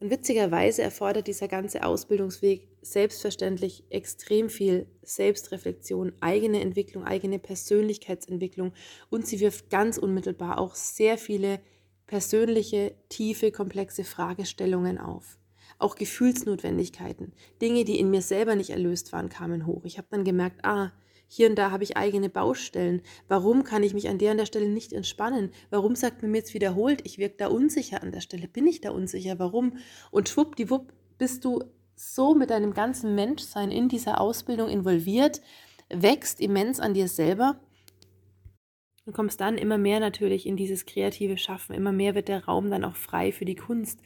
und 0.00 0.10
witzigerweise 0.10 0.82
erfordert 0.82 1.26
dieser 1.26 1.46
ganze 1.46 1.84
Ausbildungsweg 1.84 2.68
selbstverständlich 2.80 3.84
extrem 3.90 4.48
viel 4.48 4.86
Selbstreflexion, 5.02 6.14
eigene 6.20 6.62
Entwicklung, 6.62 7.04
eigene 7.04 7.38
Persönlichkeitsentwicklung 7.38 8.72
und 9.10 9.26
sie 9.26 9.40
wirft 9.40 9.68
ganz 9.68 9.98
unmittelbar 9.98 10.58
auch 10.58 10.74
sehr 10.74 11.18
viele 11.18 11.60
persönliche, 12.06 12.94
tiefe, 13.10 13.52
komplexe 13.52 14.04
Fragestellungen 14.04 14.96
auf. 14.96 15.38
Auch 15.78 15.96
Gefühlsnotwendigkeiten, 15.96 17.34
Dinge, 17.60 17.84
die 17.84 18.00
in 18.00 18.10
mir 18.10 18.22
selber 18.22 18.56
nicht 18.56 18.70
erlöst 18.70 19.12
waren, 19.12 19.28
kamen 19.28 19.66
hoch. 19.66 19.84
Ich 19.84 19.98
habe 19.98 20.08
dann 20.10 20.24
gemerkt, 20.24 20.64
ah, 20.64 20.92
hier 21.32 21.48
und 21.48 21.54
da 21.54 21.70
habe 21.70 21.84
ich 21.84 21.96
eigene 21.96 22.28
Baustellen. 22.28 23.02
Warum 23.28 23.62
kann 23.62 23.84
ich 23.84 23.94
mich 23.94 24.08
an 24.08 24.18
der 24.18 24.32
an 24.32 24.38
der 24.38 24.46
Stelle 24.46 24.68
nicht 24.68 24.92
entspannen? 24.92 25.52
Warum 25.70 25.94
sagt 25.94 26.22
man 26.22 26.32
mir 26.32 26.38
jetzt 26.38 26.54
wiederholt, 26.54 27.02
ich 27.04 27.18
wirke 27.18 27.36
da 27.38 27.46
unsicher 27.46 28.02
an 28.02 28.10
der 28.10 28.20
Stelle? 28.20 28.48
Bin 28.48 28.66
ich 28.66 28.80
da 28.80 28.90
unsicher? 28.90 29.38
Warum? 29.38 29.78
Und 30.10 30.28
schwuppdiwupp 30.28 30.92
bist 31.18 31.44
du 31.44 31.62
so 31.94 32.34
mit 32.34 32.50
deinem 32.50 32.74
ganzen 32.74 33.14
Menschsein 33.14 33.70
in 33.70 33.88
dieser 33.88 34.20
Ausbildung 34.20 34.68
involviert, 34.68 35.40
wächst 35.88 36.40
immens 36.40 36.80
an 36.80 36.94
dir 36.94 37.06
selber 37.06 37.60
und 39.06 39.12
kommst 39.12 39.40
dann 39.40 39.56
immer 39.56 39.78
mehr 39.78 40.00
natürlich 40.00 40.46
in 40.46 40.56
dieses 40.56 40.84
kreative 40.84 41.38
Schaffen. 41.38 41.76
Immer 41.76 41.92
mehr 41.92 42.16
wird 42.16 42.26
der 42.26 42.44
Raum 42.44 42.72
dann 42.72 42.84
auch 42.84 42.96
frei 42.96 43.30
für 43.30 43.44
die 43.44 43.54
Kunst, 43.54 44.00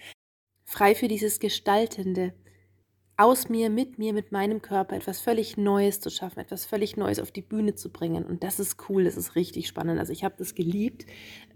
frei 0.67 0.95
für 0.95 1.09
dieses 1.09 1.41
Gestaltende 1.41 2.35
aus 3.17 3.49
mir, 3.49 3.71
mit 3.71 3.99
mir, 3.99 4.13
mit 4.13 4.33
meinem 4.33 4.61
Körper 4.61 4.97
etwas 4.97 5.21
völlig 5.21 5.57
Neues 5.57 6.01
zu 6.01 6.11
schaffen, 6.11 6.41
etwas 6.41 6.65
völlig 6.65 6.97
Neues 6.97 7.21
auf 7.21 7.31
die 7.31 7.43
Bühne 7.43 7.75
zu 7.75 7.91
bringen. 7.91 8.25
Und 8.25 8.43
das 8.43 8.59
ist 8.59 8.89
cool, 8.89 9.05
das 9.05 9.17
ist 9.17 9.37
richtig 9.37 9.69
spannend. 9.69 10.01
Also 10.01 10.13
ich 10.13 10.25
habe 10.25 10.35
das 10.39 10.55
geliebt. 10.55 11.07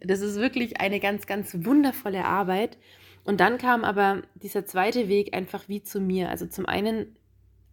Das 0.00 0.20
ist 0.20 0.36
wirklich 0.36 0.80
eine 0.80 1.00
ganz, 1.00 1.26
ganz 1.26 1.56
wundervolle 1.64 2.24
Arbeit. 2.24 2.78
Und 3.24 3.40
dann 3.40 3.58
kam 3.58 3.84
aber 3.84 4.22
dieser 4.36 4.66
zweite 4.66 5.08
Weg 5.08 5.34
einfach 5.34 5.68
wie 5.68 5.82
zu 5.82 6.00
mir. 6.00 6.30
Also 6.30 6.46
zum 6.46 6.66
einen 6.66 7.16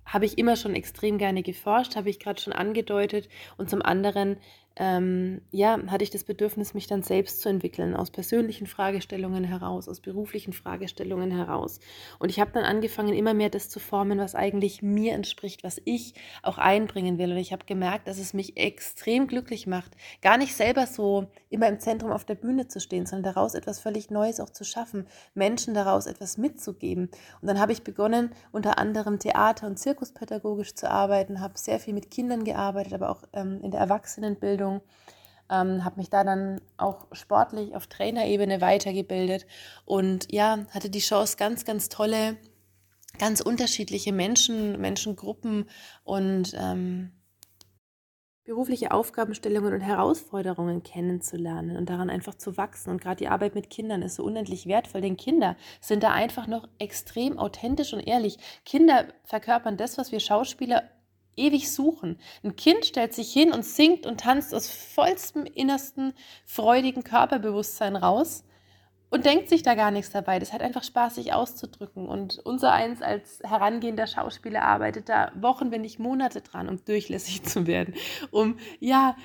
habe 0.05 0.25
ich 0.25 0.37
immer 0.37 0.55
schon 0.55 0.75
extrem 0.75 1.17
gerne 1.17 1.43
geforscht, 1.43 1.95
habe 1.95 2.09
ich 2.09 2.19
gerade 2.19 2.41
schon 2.41 2.53
angedeutet. 2.53 3.29
Und 3.57 3.69
zum 3.69 3.81
anderen 3.81 4.37
ähm, 4.77 5.41
ja, 5.51 5.79
hatte 5.87 6.03
ich 6.03 6.09
das 6.09 6.25
Bedürfnis, 6.25 6.73
mich 6.73 6.87
dann 6.87 7.01
selbst 7.01 7.39
zu 7.39 7.47
entwickeln, 7.47 7.95
aus 7.95 8.11
persönlichen 8.11 8.67
Fragestellungen 8.67 9.45
heraus, 9.45 9.87
aus 9.87 10.01
beruflichen 10.01 10.51
Fragestellungen 10.51 11.31
heraus. 11.31 11.79
Und 12.19 12.29
ich 12.29 12.41
habe 12.41 12.51
dann 12.51 12.65
angefangen, 12.65 13.13
immer 13.13 13.33
mehr 13.33 13.49
das 13.49 13.69
zu 13.69 13.79
formen, 13.79 14.19
was 14.19 14.35
eigentlich 14.35 14.81
mir 14.81 15.13
entspricht, 15.13 15.63
was 15.63 15.81
ich 15.85 16.13
auch 16.43 16.57
einbringen 16.57 17.17
will. 17.17 17.31
Und 17.31 17.37
ich 17.37 17.53
habe 17.53 17.65
gemerkt, 17.65 18.07
dass 18.07 18.19
es 18.19 18.33
mich 18.33 18.57
extrem 18.57 19.27
glücklich 19.27 19.65
macht, 19.65 19.91
gar 20.21 20.37
nicht 20.37 20.55
selber 20.55 20.87
so 20.87 21.27
immer 21.49 21.69
im 21.69 21.79
Zentrum 21.79 22.11
auf 22.11 22.25
der 22.25 22.35
Bühne 22.35 22.67
zu 22.67 22.81
stehen, 22.81 23.05
sondern 23.05 23.33
daraus 23.33 23.55
etwas 23.55 23.79
völlig 23.79 24.09
Neues 24.09 24.41
auch 24.41 24.49
zu 24.49 24.65
schaffen, 24.65 25.07
Menschen 25.33 25.73
daraus 25.73 26.05
etwas 26.05 26.37
mitzugeben. 26.37 27.09
Und 27.41 27.47
dann 27.47 27.61
habe 27.61 27.71
ich 27.71 27.83
begonnen, 27.83 28.31
unter 28.51 28.77
anderem 28.77 29.19
Theater- 29.19 29.67
und 29.67 29.79
Zirkuspädagogisch 29.79 30.75
zu 30.75 30.91
arbeiten, 30.91 31.39
habe 31.39 31.57
sehr 31.57 31.79
viel 31.79 31.93
mit 31.93 32.11
Kindern 32.11 32.43
gearbeitet, 32.43 32.93
aber 32.93 33.09
auch 33.09 33.23
ähm, 33.31 33.61
in 33.63 33.71
der 33.71 33.79
Erwachsenenbildung 33.79 34.64
Ausbildung, 34.65 34.81
ähm, 35.49 35.85
habe 35.85 35.97
mich 35.97 36.09
da 36.09 36.23
dann 36.23 36.59
auch 36.77 37.07
sportlich 37.11 37.75
auf 37.75 37.87
Trainerebene 37.87 38.61
weitergebildet 38.61 39.45
und 39.85 40.31
ja, 40.31 40.65
hatte 40.71 40.89
die 40.89 40.99
Chance, 40.99 41.37
ganz, 41.37 41.65
ganz 41.65 41.87
tolle, 41.87 42.37
ganz 43.19 43.41
unterschiedliche 43.41 44.11
Menschen, 44.11 44.81
Menschengruppen 44.81 45.69
und 46.03 46.53
ähm, 46.57 47.11
berufliche 48.43 48.91
Aufgabenstellungen 48.91 49.73
und 49.73 49.81
Herausforderungen 49.81 50.83
kennenzulernen 50.83 51.77
und 51.77 51.89
daran 51.89 52.09
einfach 52.11 52.35
zu 52.35 52.57
wachsen. 52.57 52.91
Und 52.91 53.01
gerade 53.01 53.17
die 53.17 53.27
Arbeit 53.27 53.55
mit 53.55 53.69
Kindern 53.69 54.01
ist 54.03 54.15
so 54.15 54.23
unendlich 54.23 54.67
wertvoll, 54.67 55.01
denn 55.01 55.17
Kinder 55.17 55.55
sind 55.81 56.03
da 56.03 56.11
einfach 56.11 56.45
noch 56.45 56.67
extrem 56.77 57.39
authentisch 57.39 57.93
und 57.93 58.01
ehrlich. 58.01 58.37
Kinder 58.63 59.05
verkörpern 59.23 59.77
das, 59.77 59.97
was 59.97 60.11
wir 60.11 60.19
Schauspieler 60.19 60.83
ewig 61.37 61.71
suchen. 61.71 62.19
Ein 62.43 62.55
Kind 62.55 62.85
stellt 62.85 63.13
sich 63.13 63.31
hin 63.31 63.51
und 63.51 63.65
singt 63.65 64.05
und 64.05 64.21
tanzt 64.21 64.53
aus 64.53 64.69
vollstem 64.69 65.45
innersten 65.45 66.13
freudigen 66.45 67.03
Körperbewusstsein 67.03 67.95
raus. 67.95 68.43
und 69.11 69.23
denkt 69.23 69.47
sich 69.47 69.63
da 69.63 69.75
gar 69.75 69.91
nichts 69.91 70.11
dabei. 70.11 70.39
Das 70.39 70.51
hat 70.51 70.61
einfach 70.61 70.83
Spaß, 70.83 71.15
sich 71.15 71.31
auszudrücken. 71.31 72.07
Und 72.07 72.39
unser 72.43 72.73
eins 72.73 73.01
als 73.01 73.39
herangehender 73.43 74.07
Schauspieler 74.07 74.63
arbeitet 74.63 75.07
da 75.07 75.31
Wochen, 75.35 75.71
wenn 75.71 75.81
nicht 75.81 75.99
Monate 75.99 76.41
dran, 76.41 76.67
um 76.67 76.83
durchlässig 76.83 77.43
zu 77.45 77.65
werden, 77.67 77.93
um 78.31 78.57
ja 78.79 79.15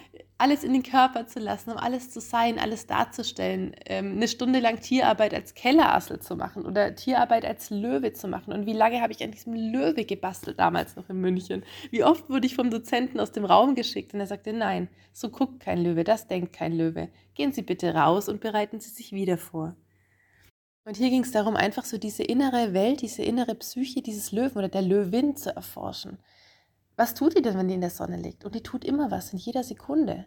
alles 0.41 0.65
in 0.65 0.73
den 0.73 0.83
Körper 0.83 1.27
zu 1.27 1.39
lassen, 1.39 1.71
um 1.71 1.77
alles 1.77 2.11
zu 2.11 2.21
sein, 2.21 2.59
alles 2.59 2.87
darzustellen, 2.87 3.77
ähm, 3.85 4.13
eine 4.13 4.27
Stunde 4.27 4.59
lang 4.59 4.81
Tierarbeit 4.81 5.35
als 5.35 5.53
Kellerassel 5.55 6.21
zu 6.21 6.35
machen 6.35 6.65
oder 6.65 6.95
Tierarbeit 6.95 7.45
als 7.45 7.69
Löwe 7.69 8.15
zu 8.15 8.27
machen. 8.27 8.55
Und 8.55 8.65
wie 8.65 8.73
lange 8.73 9.03
habe 9.03 9.13
ich 9.13 9.23
an 9.23 9.33
diesem 9.33 9.53
Löwe 9.53 10.07
gebastelt, 10.07 10.59
damals 10.59 10.97
noch 10.97 11.11
in 11.11 11.21
München? 11.21 11.63
Wie 11.91 12.05
oft 12.05 12.31
wurde 12.31 12.47
ich 12.47 12.57
vom 12.57 12.71
Dozenten 12.71 13.21
aus 13.21 13.33
dem 13.33 13.45
Raum 13.45 13.75
geschickt 13.75 14.15
und 14.15 14.21
er 14.21 14.27
sagte, 14.27 14.55
nein, 14.55 14.89
so 15.13 15.29
guckt 15.29 15.61
kein 15.61 15.83
Löwe, 15.83 16.05
das 16.05 16.27
denkt 16.27 16.55
kein 16.55 16.73
Löwe. 16.73 17.11
Gehen 17.35 17.53
Sie 17.53 17.63
bitte 17.63 17.95
raus 17.95 18.31
und 18.31 18.41
bereiten 18.41 18.81
Sie 18.81 18.91
sich 18.91 19.13
wieder 19.13 19.37
vor. 19.37 19.77
Und 20.87 20.97
hier 20.97 21.11
ging 21.11 21.23
es 21.23 21.33
darum, 21.33 21.55
einfach 21.55 21.85
so 21.85 21.99
diese 21.99 22.23
innere 22.23 22.73
Welt, 22.73 23.03
diese 23.03 23.23
innere 23.23 23.55
Psyche 23.57 24.01
dieses 24.01 24.33
Löwen 24.33 24.57
oder 24.57 24.69
der 24.69 24.83
Löwin 24.83 25.37
zu 25.37 25.55
erforschen. 25.55 26.19
Was 27.01 27.15
tut 27.15 27.35
die 27.35 27.41
denn, 27.41 27.57
wenn 27.57 27.67
die 27.67 27.77
in 27.77 27.81
der 27.81 27.89
Sonne 27.89 28.19
liegt? 28.19 28.45
Und 28.45 28.55
die 28.55 28.63
tut 28.63 28.85
immer 28.85 29.11
was, 29.11 29.33
in 29.33 29.39
jeder 29.39 29.65
Sekunde. 29.65 30.27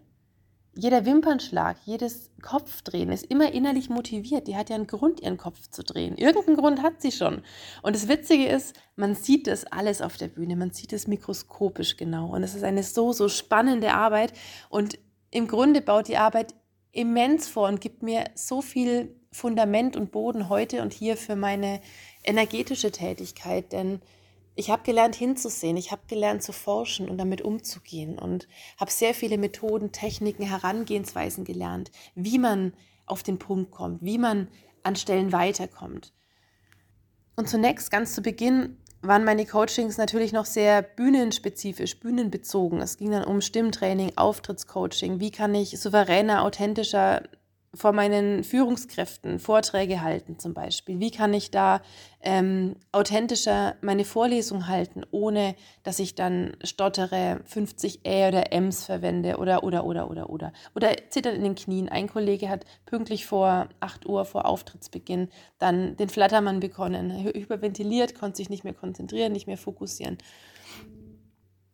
Jeder 0.73 1.05
Wimpernschlag, 1.05 1.77
jedes 1.85 2.31
Kopfdrehen 2.41 3.11
ist 3.11 3.27
immer 3.27 3.53
innerlich 3.53 3.91
motiviert. 3.91 4.47
Die 4.47 4.55
hat 4.57 4.71
ja 4.71 4.75
einen 4.75 4.87
Grund, 4.87 5.19
ihren 5.19 5.37
Kopf 5.37 5.69
zu 5.69 5.83
drehen. 5.83 6.17
Irgendeinen 6.17 6.57
Grund 6.57 6.81
hat 6.81 6.99
sie 6.99 7.11
schon. 7.11 7.43
Und 7.83 7.95
das 7.95 8.07
Witzige 8.07 8.47
ist, 8.47 8.75
man 8.95 9.13
sieht 9.13 9.45
das 9.45 9.65
alles 9.65 10.01
auf 10.01 10.17
der 10.17 10.29
Bühne. 10.29 10.55
Man 10.55 10.71
sieht 10.71 10.93
es 10.93 11.05
mikroskopisch 11.05 11.95
genau. 11.95 12.33
Und 12.33 12.41
es 12.41 12.55
ist 12.55 12.63
eine 12.63 12.81
so, 12.81 13.13
so 13.13 13.29
spannende 13.29 13.93
Arbeit. 13.93 14.33
Und 14.67 14.97
im 15.29 15.47
Grunde 15.47 15.79
baut 15.79 16.07
die 16.07 16.17
Arbeit 16.17 16.55
immens 16.91 17.47
vor 17.47 17.67
und 17.67 17.81
gibt 17.81 18.01
mir 18.01 18.23
so 18.33 18.63
viel 18.63 19.15
Fundament 19.31 19.95
und 19.95 20.11
Boden 20.11 20.49
heute 20.49 20.81
und 20.81 20.91
hier 20.91 21.17
für 21.17 21.35
meine 21.35 21.81
energetische 22.23 22.91
Tätigkeit. 22.91 23.71
Denn 23.71 24.01
ich 24.55 24.69
habe 24.69 24.83
gelernt 24.83 25.15
hinzusehen, 25.15 25.77
ich 25.77 25.91
habe 25.91 26.03
gelernt 26.07 26.43
zu 26.43 26.51
forschen 26.51 27.09
und 27.09 27.17
damit 27.17 27.41
umzugehen 27.41 28.19
und 28.19 28.47
habe 28.79 28.91
sehr 28.91 29.13
viele 29.13 29.37
Methoden, 29.37 29.91
Techniken, 29.91 30.43
Herangehensweisen 30.43 31.43
gelernt, 31.43 31.91
wie 32.15 32.37
man 32.37 32.73
auf 33.05 33.23
den 33.23 33.39
Punkt 33.39 33.71
kommt, 33.71 34.01
wie 34.01 34.17
man 34.17 34.47
an 34.83 34.95
Stellen 34.95 35.31
weiterkommt. 35.31 36.13
Und 37.35 37.49
zunächst, 37.49 37.89
ganz 37.89 38.13
zu 38.13 38.21
Beginn, 38.21 38.77
waren 39.01 39.25
meine 39.25 39.45
Coachings 39.45 39.97
natürlich 39.97 40.31
noch 40.31 40.45
sehr 40.45 40.81
bühnenspezifisch, 40.81 41.99
bühnenbezogen. 41.99 42.79
Es 42.81 42.97
ging 42.97 43.11
dann 43.11 43.25
um 43.25 43.41
Stimmtraining, 43.41 44.13
Auftrittscoaching, 44.15 45.19
wie 45.19 45.31
kann 45.31 45.53
ich 45.55 45.79
souveräner, 45.79 46.43
authentischer 46.43 47.23
vor 47.75 47.91
meinen 47.91 48.43
Führungskräften 48.43 49.39
Vorträge 49.39 50.01
halten 50.01 50.37
zum 50.37 50.53
Beispiel? 50.53 50.99
Wie 50.99 51.11
kann 51.11 51.33
ich 51.33 51.49
da 51.49 51.81
ähm, 52.21 52.75
authentischer 52.91 53.75
meine 53.81 54.05
Vorlesung 54.05 54.67
halten, 54.67 55.03
ohne 55.11 55.55
dass 55.83 55.99
ich 55.99 56.15
dann 56.15 56.55
stottere, 56.63 57.39
50 57.45 58.05
Ä 58.05 58.27
oder 58.27 58.51
Ms 58.51 58.85
verwende 58.85 59.37
oder, 59.37 59.63
oder, 59.63 59.83
oder, 59.83 60.09
oder, 60.09 60.29
oder. 60.29 60.53
Oder 60.75 60.91
zittert 61.09 61.35
in 61.35 61.43
den 61.43 61.55
Knien. 61.55 61.89
Ein 61.89 62.07
Kollege 62.07 62.49
hat 62.49 62.65
pünktlich 62.85 63.25
vor 63.25 63.67
8 63.79 64.05
Uhr, 64.05 64.25
vor 64.25 64.45
Auftrittsbeginn, 64.45 65.29
dann 65.57 65.97
den 65.97 66.09
Flattermann 66.09 66.59
begonnen, 66.59 67.23
hyperventiliert, 67.23 68.15
konnte 68.15 68.37
sich 68.37 68.49
nicht 68.49 68.63
mehr 68.63 68.73
konzentrieren, 68.73 69.33
nicht 69.33 69.47
mehr 69.47 69.57
fokussieren 69.57 70.17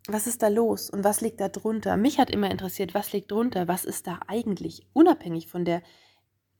was 0.07 0.27
ist 0.27 0.41
da 0.41 0.47
los 0.47 0.89
und 0.89 1.03
was 1.03 1.21
liegt 1.21 1.39
da 1.39 1.49
drunter? 1.49 1.97
Mich 1.97 2.19
hat 2.19 2.29
immer 2.29 2.49
interessiert, 2.49 2.93
was 2.93 3.13
liegt 3.13 3.31
drunter, 3.31 3.67
was 3.67 3.85
ist 3.85 4.07
da 4.07 4.19
eigentlich, 4.27 4.87
unabhängig 4.93 5.47
von 5.47 5.65
der 5.65 5.81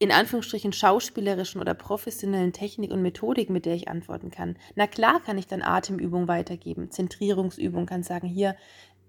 in 0.02 0.14
Anführungsstrichen 0.14 0.72
schauspielerischen 0.72 1.60
oder 1.60 1.74
professionellen 1.74 2.54
Technik 2.54 2.92
und 2.92 3.02
Methodik, 3.02 3.50
mit 3.50 3.66
der 3.66 3.76
ich 3.76 3.90
antworten 3.90 4.32
kann. 4.32 4.58
Na 4.76 4.88
klar 4.88 5.22
kann 5.22 5.38
ich 5.38 5.46
dann 5.46 5.62
Atemübung 5.62 6.30
weitergeben, 6.30 6.90
Zentrierungsübung, 6.90 7.86
kann 7.86 8.04
sagen, 8.04 8.28
hier, 8.28 8.56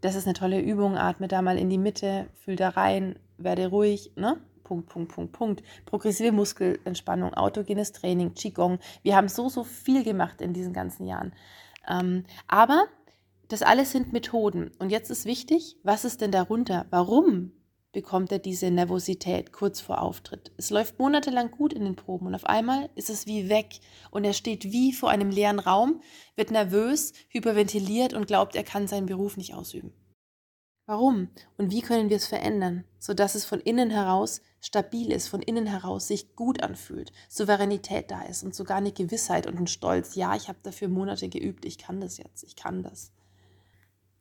das 0.00 0.16
ist 0.16 0.26
eine 0.26 0.34
tolle 0.34 0.60
Übung, 0.60 0.96
atme 0.96 1.28
da 1.28 1.42
mal 1.42 1.58
in 1.58 1.70
die 1.70 1.78
Mitte, 1.78 2.28
fühl 2.44 2.56
da 2.56 2.70
rein, 2.70 3.18
werde 3.38 3.68
ruhig, 3.68 4.12
ne? 4.16 4.40
Punkt, 4.64 4.88
Punkt, 4.88 5.12
Punkt, 5.12 5.32
Punkt. 5.32 5.62
Progressive 5.84 6.30
Muskelentspannung, 6.30 7.34
autogenes 7.34 7.90
Training, 7.90 8.34
Qigong. 8.34 8.78
Wir 9.02 9.16
haben 9.16 9.28
so, 9.28 9.48
so 9.48 9.64
viel 9.64 10.04
gemacht 10.04 10.40
in 10.40 10.52
diesen 10.52 10.72
ganzen 10.72 11.06
Jahren. 11.06 11.32
Ähm, 11.88 12.24
aber 12.46 12.86
das 13.50 13.62
alles 13.62 13.90
sind 13.90 14.12
Methoden. 14.12 14.70
Und 14.78 14.90
jetzt 14.90 15.10
ist 15.10 15.24
wichtig, 15.24 15.76
was 15.82 16.04
ist 16.04 16.20
denn 16.20 16.30
darunter? 16.30 16.86
Warum 16.90 17.52
bekommt 17.92 18.30
er 18.30 18.38
diese 18.38 18.70
Nervosität 18.70 19.52
kurz 19.52 19.80
vor 19.80 20.00
Auftritt? 20.00 20.52
Es 20.56 20.70
läuft 20.70 21.00
monatelang 21.00 21.50
gut 21.50 21.72
in 21.72 21.84
den 21.84 21.96
Proben 21.96 22.28
und 22.28 22.36
auf 22.36 22.46
einmal 22.46 22.88
ist 22.94 23.10
es 23.10 23.26
wie 23.26 23.48
weg 23.48 23.80
und 24.12 24.24
er 24.24 24.34
steht 24.34 24.70
wie 24.70 24.92
vor 24.92 25.10
einem 25.10 25.30
leeren 25.30 25.58
Raum, 25.58 26.00
wird 26.36 26.52
nervös, 26.52 27.12
hyperventiliert 27.28 28.14
und 28.14 28.28
glaubt, 28.28 28.54
er 28.54 28.62
kann 28.62 28.86
seinen 28.86 29.06
Beruf 29.06 29.36
nicht 29.36 29.54
ausüben. 29.54 29.92
Warum 30.86 31.28
und 31.56 31.72
wie 31.72 31.82
können 31.82 32.08
wir 32.08 32.16
es 32.16 32.26
verändern, 32.26 32.84
sodass 33.00 33.34
es 33.34 33.44
von 33.44 33.60
innen 33.60 33.90
heraus 33.90 34.42
stabil 34.60 35.10
ist, 35.10 35.26
von 35.26 35.42
innen 35.42 35.66
heraus 35.66 36.06
sich 36.06 36.36
gut 36.36 36.62
anfühlt, 36.62 37.10
Souveränität 37.28 38.12
da 38.12 38.22
ist 38.22 38.44
und 38.44 38.54
sogar 38.54 38.76
eine 38.76 38.92
Gewissheit 38.92 39.48
und 39.48 39.58
ein 39.58 39.66
Stolz, 39.66 40.14
ja, 40.14 40.36
ich 40.36 40.48
habe 40.48 40.58
dafür 40.62 40.88
Monate 40.88 41.28
geübt, 41.28 41.64
ich 41.64 41.78
kann 41.78 42.00
das 42.00 42.18
jetzt, 42.18 42.44
ich 42.44 42.54
kann 42.54 42.84
das. 42.84 43.12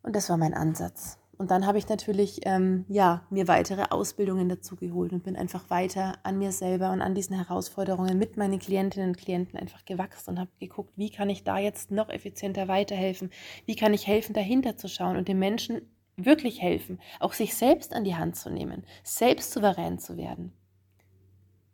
Und 0.10 0.16
das 0.16 0.28
war 0.28 0.38
mein 0.38 0.56
Ansatz. 0.56 1.20
Und 1.38 1.52
dann 1.52 1.68
habe 1.68 1.78
ich 1.78 1.88
natürlich 1.88 2.40
ähm, 2.46 2.84
ja, 2.90 3.28
mir 3.30 3.48
weitere 3.48 3.84
Ausbildungen 3.92 4.50
dazu 4.50 4.76
geholt 4.76 5.14
und 5.14 5.24
bin 5.24 5.36
einfach 5.36 5.70
weiter 5.70 6.14
an 6.24 6.40
mir 6.40 6.52
selber 6.52 6.92
und 6.92 7.04
an 7.04 7.14
diesen 7.14 7.36
Herausforderungen 7.36 8.18
mit 8.18 8.36
meinen 8.36 8.58
Klientinnen 8.58 9.10
und 9.10 9.20
Klienten 9.20 9.60
einfach 9.60 9.86
gewachsen 9.86 10.32
und 10.32 10.40
habe 10.40 10.50
geguckt, 10.60 10.94
wie 10.96 11.12
kann 11.12 11.30
ich 11.30 11.44
da 11.44 11.60
jetzt 11.60 11.92
noch 11.92 12.10
effizienter 12.10 12.68
weiterhelfen? 12.68 13.30
Wie 13.68 13.76
kann 13.76 13.94
ich 13.94 14.08
helfen, 14.08 14.34
dahinter 14.34 14.78
zu 14.78 14.88
schauen 14.88 15.16
und 15.16 15.28
den 15.28 15.38
Menschen 15.38 15.82
wirklich 16.18 16.60
helfen, 16.60 17.00
auch 17.20 17.34
sich 17.34 17.54
selbst 17.54 17.94
an 17.94 18.04
die 18.04 18.16
Hand 18.16 18.36
zu 18.36 18.50
nehmen, 18.50 18.84
selbst 19.04 19.52
souverän 19.52 20.00
zu 20.00 20.18
werden 20.18 20.54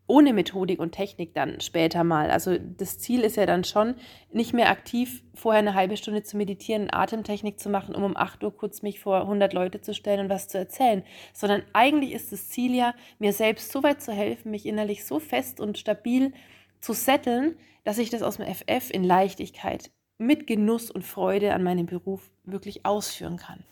ohne 0.07 0.33
Methodik 0.33 0.79
und 0.79 0.91
Technik 0.91 1.33
dann 1.33 1.59
später 1.61 2.03
mal. 2.03 2.29
Also 2.29 2.57
das 2.57 2.99
Ziel 2.99 3.21
ist 3.21 3.37
ja 3.37 3.45
dann 3.45 3.63
schon, 3.63 3.95
nicht 4.31 4.53
mehr 4.53 4.69
aktiv 4.69 5.23
vorher 5.33 5.59
eine 5.59 5.73
halbe 5.73 5.97
Stunde 5.97 6.23
zu 6.23 6.37
meditieren, 6.37 6.93
Atemtechnik 6.93 7.59
zu 7.59 7.69
machen, 7.69 7.95
um 7.95 8.03
um 8.03 8.15
8 8.15 8.43
Uhr 8.43 8.55
kurz 8.55 8.81
mich 8.81 8.99
vor 8.99 9.21
100 9.21 9.53
Leute 9.53 9.81
zu 9.81 9.93
stellen 9.93 10.21
und 10.21 10.29
was 10.29 10.47
zu 10.47 10.57
erzählen, 10.57 11.03
sondern 11.33 11.63
eigentlich 11.73 12.13
ist 12.13 12.31
das 12.31 12.49
Ziel 12.49 12.75
ja, 12.75 12.93
mir 13.19 13.33
selbst 13.33 13.71
so 13.71 13.83
weit 13.83 14.01
zu 14.01 14.13
helfen, 14.13 14.51
mich 14.51 14.65
innerlich 14.65 15.05
so 15.05 15.19
fest 15.19 15.59
und 15.59 15.77
stabil 15.77 16.33
zu 16.79 16.93
setteln, 16.93 17.57
dass 17.83 17.97
ich 17.97 18.09
das 18.09 18.21
aus 18.21 18.37
dem 18.37 18.45
FF 18.45 18.91
in 18.91 19.03
Leichtigkeit 19.03 19.91
mit 20.17 20.47
Genuss 20.47 20.91
und 20.91 21.03
Freude 21.03 21.53
an 21.53 21.63
meinem 21.63 21.87
Beruf 21.87 22.31
wirklich 22.43 22.85
ausführen 22.85 23.37
kann. 23.37 23.65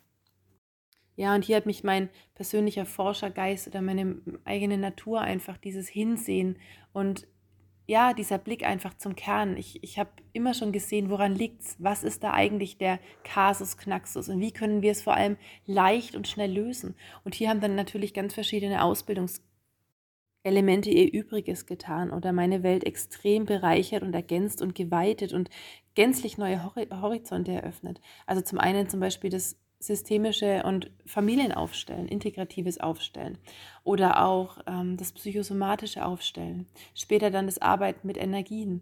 Ja, 1.15 1.35
und 1.35 1.45
hier 1.45 1.57
hat 1.57 1.65
mich 1.65 1.83
mein 1.83 2.09
persönlicher 2.33 2.85
Forschergeist 2.85 3.67
oder 3.67 3.81
meine 3.81 4.17
eigene 4.45 4.77
Natur 4.77 5.21
einfach 5.21 5.57
dieses 5.57 5.87
Hinsehen 5.87 6.57
und 6.91 7.27
ja, 7.85 8.13
dieser 8.13 8.37
Blick 8.37 8.63
einfach 8.63 8.97
zum 8.97 9.15
Kern. 9.15 9.57
Ich, 9.57 9.83
ich 9.83 9.99
habe 9.99 10.09
immer 10.31 10.53
schon 10.53 10.71
gesehen, 10.71 11.09
woran 11.09 11.35
liegt 11.35 11.63
es? 11.63 11.75
Was 11.79 12.03
ist 12.03 12.23
da 12.23 12.31
eigentlich 12.31 12.77
der 12.77 12.99
Kasus 13.23 13.77
Knaxus 13.77 14.29
und 14.29 14.39
wie 14.39 14.53
können 14.53 14.81
wir 14.81 14.91
es 14.91 15.01
vor 15.01 15.15
allem 15.15 15.37
leicht 15.65 16.15
und 16.15 16.27
schnell 16.27 16.51
lösen? 16.51 16.95
Und 17.25 17.35
hier 17.35 17.49
haben 17.49 17.61
dann 17.61 17.75
natürlich 17.75 18.13
ganz 18.13 18.33
verschiedene 18.33 18.83
Ausbildungselemente 18.83 20.89
ihr 20.89 21.11
Übriges 21.11 21.65
getan 21.65 22.11
oder 22.11 22.31
meine 22.31 22.63
Welt 22.63 22.85
extrem 22.85 23.45
bereichert 23.45 24.01
und 24.01 24.13
ergänzt 24.13 24.61
und 24.61 24.75
geweitet 24.75 25.33
und 25.33 25.49
gänzlich 25.93 26.37
neue 26.37 26.63
Horizonte 26.63 27.51
eröffnet. 27.51 27.99
Also 28.25 28.41
zum 28.41 28.59
einen 28.59 28.87
zum 28.87 29.01
Beispiel 29.01 29.29
das 29.29 29.57
systemische 29.85 30.63
und 30.63 30.91
Familienaufstellen, 31.05 32.07
integratives 32.07 32.79
Aufstellen 32.79 33.37
oder 33.83 34.25
auch 34.25 34.57
ähm, 34.67 34.97
das 34.97 35.11
psychosomatische 35.11 36.05
Aufstellen. 36.05 36.67
Später 36.95 37.31
dann 37.31 37.45
das 37.45 37.61
Arbeiten 37.61 38.07
mit 38.07 38.17
Energien, 38.17 38.81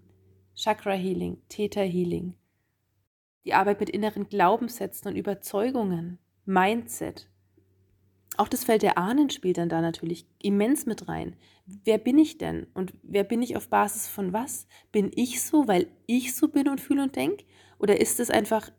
Chakra 0.55 0.93
Healing, 0.93 1.41
Theta 1.49 1.81
Healing. 1.81 2.35
Die 3.45 3.53
Arbeit 3.53 3.79
mit 3.79 3.89
inneren 3.89 4.29
Glaubenssätzen 4.29 5.09
und 5.09 5.17
Überzeugungen, 5.17 6.19
Mindset. 6.45 7.27
Auch 8.37 8.47
das 8.47 8.63
Feld 8.63 8.81
der 8.81 8.97
Ahnen 8.97 9.29
spielt 9.29 9.57
dann 9.57 9.69
da 9.69 9.81
natürlich 9.81 10.25
immens 10.41 10.85
mit 10.85 11.07
rein. 11.07 11.35
Wer 11.65 11.97
bin 11.97 12.17
ich 12.17 12.37
denn? 12.37 12.67
Und 12.73 12.93
wer 13.03 13.23
bin 13.23 13.41
ich 13.41 13.55
auf 13.57 13.69
Basis 13.69 14.07
von 14.07 14.33
was? 14.33 14.67
Bin 14.91 15.11
ich 15.15 15.41
so, 15.41 15.67
weil 15.67 15.87
ich 16.05 16.35
so 16.35 16.47
bin 16.47 16.69
und 16.69 16.79
fühle 16.79 17.03
und 17.03 17.15
denke? 17.15 17.45
Oder 17.77 17.99
ist 17.99 18.19
es 18.19 18.29
einfach 18.29 18.71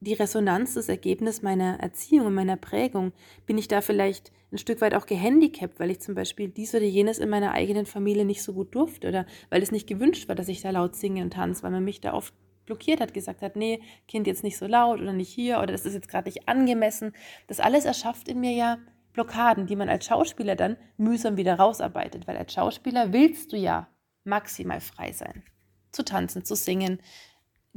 die 0.00 0.14
Resonanz, 0.14 0.74
das 0.74 0.88
Ergebnis 0.88 1.42
meiner 1.42 1.80
Erziehung 1.80 2.26
und 2.26 2.34
meiner 2.34 2.56
Prägung? 2.56 3.12
Bin 3.46 3.58
ich 3.58 3.68
da 3.68 3.80
vielleicht 3.80 4.32
ein 4.52 4.58
Stück 4.58 4.80
weit 4.80 4.94
auch 4.94 5.06
gehandicapt, 5.06 5.78
weil 5.78 5.90
ich 5.90 6.00
zum 6.00 6.14
Beispiel 6.14 6.48
dies 6.48 6.74
oder 6.74 6.84
jenes 6.84 7.18
in 7.18 7.28
meiner 7.28 7.52
eigenen 7.52 7.86
Familie 7.86 8.24
nicht 8.24 8.42
so 8.42 8.54
gut 8.54 8.74
durfte 8.74 9.08
oder 9.08 9.26
weil 9.50 9.62
es 9.62 9.72
nicht 9.72 9.86
gewünscht 9.86 10.28
war, 10.28 10.34
dass 10.34 10.48
ich 10.48 10.62
da 10.62 10.70
laut 10.70 10.96
singe 10.96 11.22
und 11.22 11.32
tanze, 11.34 11.62
weil 11.62 11.70
man 11.70 11.84
mich 11.84 12.00
da 12.00 12.14
oft 12.14 12.32
blockiert 12.64 13.00
hat, 13.00 13.14
gesagt 13.14 13.42
hat, 13.42 13.56
nee, 13.56 13.80
Kind 14.06 14.26
jetzt 14.26 14.44
nicht 14.44 14.58
so 14.58 14.66
laut 14.66 15.00
oder 15.00 15.12
nicht 15.12 15.32
hier 15.32 15.58
oder 15.58 15.72
das 15.72 15.86
ist 15.86 15.94
jetzt 15.94 16.08
gerade 16.08 16.28
nicht 16.28 16.48
angemessen. 16.48 17.12
Das 17.46 17.60
alles 17.60 17.84
erschafft 17.84 18.28
in 18.28 18.40
mir 18.40 18.52
ja 18.52 18.78
Blockaden, 19.12 19.66
die 19.66 19.76
man 19.76 19.88
als 19.88 20.06
Schauspieler 20.06 20.54
dann 20.54 20.76
mühsam 20.96 21.36
wieder 21.36 21.58
rausarbeitet, 21.58 22.26
weil 22.28 22.36
als 22.36 22.52
Schauspieler 22.52 23.12
willst 23.12 23.52
du 23.52 23.56
ja 23.56 23.88
maximal 24.24 24.80
frei 24.80 25.12
sein. 25.12 25.42
Zu 25.90 26.04
tanzen, 26.04 26.44
zu 26.44 26.54
singen, 26.54 27.00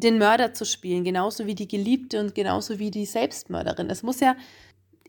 den 0.04 0.18
Mörder 0.18 0.54
zu 0.54 0.66
spielen, 0.66 1.04
genauso 1.04 1.46
wie 1.46 1.56
die 1.56 1.68
Geliebte 1.68 2.20
und 2.20 2.36
genauso 2.36 2.80
wie 2.80 2.92
die 2.92 3.06
Selbstmörderin. 3.06 3.90
Es 3.90 4.04
muss 4.04 4.20
ja 4.20 4.36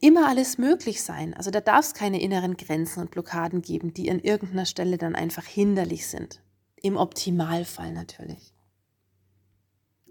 immer 0.01 0.29
alles 0.29 0.59
möglich 0.59 1.03
sein. 1.03 1.35
Also 1.35 1.51
da 1.51 1.61
darf 1.61 1.87
es 1.87 1.95
keine 1.95 2.21
inneren 2.21 2.57
Grenzen 2.57 3.01
und 3.01 3.11
Blockaden 3.11 3.63
geben, 3.63 3.95
die 3.95 4.11
an 4.11 4.21
irgendeiner 4.21 4.67
Stelle 4.67 4.99
dann 4.99 5.15
einfach 5.15 5.45
hinderlich 5.45 6.07
sind. 6.07 6.41
Im 6.83 6.97
Optimalfall 6.97 7.93
natürlich. 7.93 8.52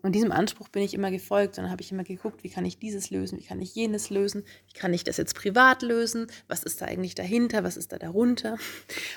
Und 0.02 0.14
diesem 0.14 0.32
Anspruch 0.32 0.70
bin 0.70 0.82
ich 0.82 0.94
immer 0.94 1.12
gefolgt 1.12 1.58
und 1.58 1.64
dann 1.64 1.72
habe 1.72 1.82
ich 1.82 1.92
immer 1.92 2.04
geguckt, 2.04 2.44
wie 2.44 2.50
kann 2.50 2.66
ich 2.66 2.80
dieses 2.80 3.12
lösen, 3.12 3.38
wie 3.38 3.44
kann 3.44 3.62
ich 3.62 3.76
jenes 3.76 4.10
lösen, 4.10 4.44
wie 4.68 4.74
kann 4.74 4.94
ich 4.94 5.04
das 5.04 5.18
jetzt 5.18 5.36
privat 5.36 5.84
lösen, 5.84 6.28
was 6.48 6.64
ist 6.64 6.82
da 6.82 6.86
eigentlich 6.86 7.16
dahinter, 7.16 7.64
was 7.64 7.78
ist 7.78 7.92
da 7.92 8.00
darunter. 8.00 8.58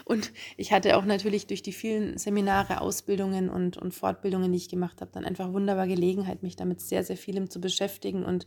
Und 0.05 0.33
ich 0.57 0.73
hatte 0.73 0.97
auch 0.97 1.05
natürlich 1.05 1.47
durch 1.47 1.63
die 1.63 1.73
vielen 1.73 2.19
Seminare, 2.19 2.81
Ausbildungen 2.81 3.49
und, 3.49 3.77
und 3.77 3.95
Fortbildungen, 3.95 4.53
die 4.53 4.59
ich 4.59 4.69
gemacht 4.69 5.01
habe, 5.01 5.11
dann 5.13 5.25
einfach 5.25 5.53
wunderbar 5.53 5.87
Gelegenheit, 5.87 6.43
mich 6.43 6.57
damit 6.57 6.81
sehr, 6.81 7.05
sehr 7.05 7.17
vielem 7.17 7.49
zu 7.49 7.61
beschäftigen. 7.61 8.25
Und 8.25 8.45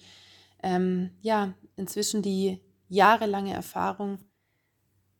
ähm, 0.61 1.11
ja, 1.21 1.53
inzwischen 1.75 2.21
die 2.21 2.59
jahrelange 2.87 3.53
Erfahrung 3.53 4.19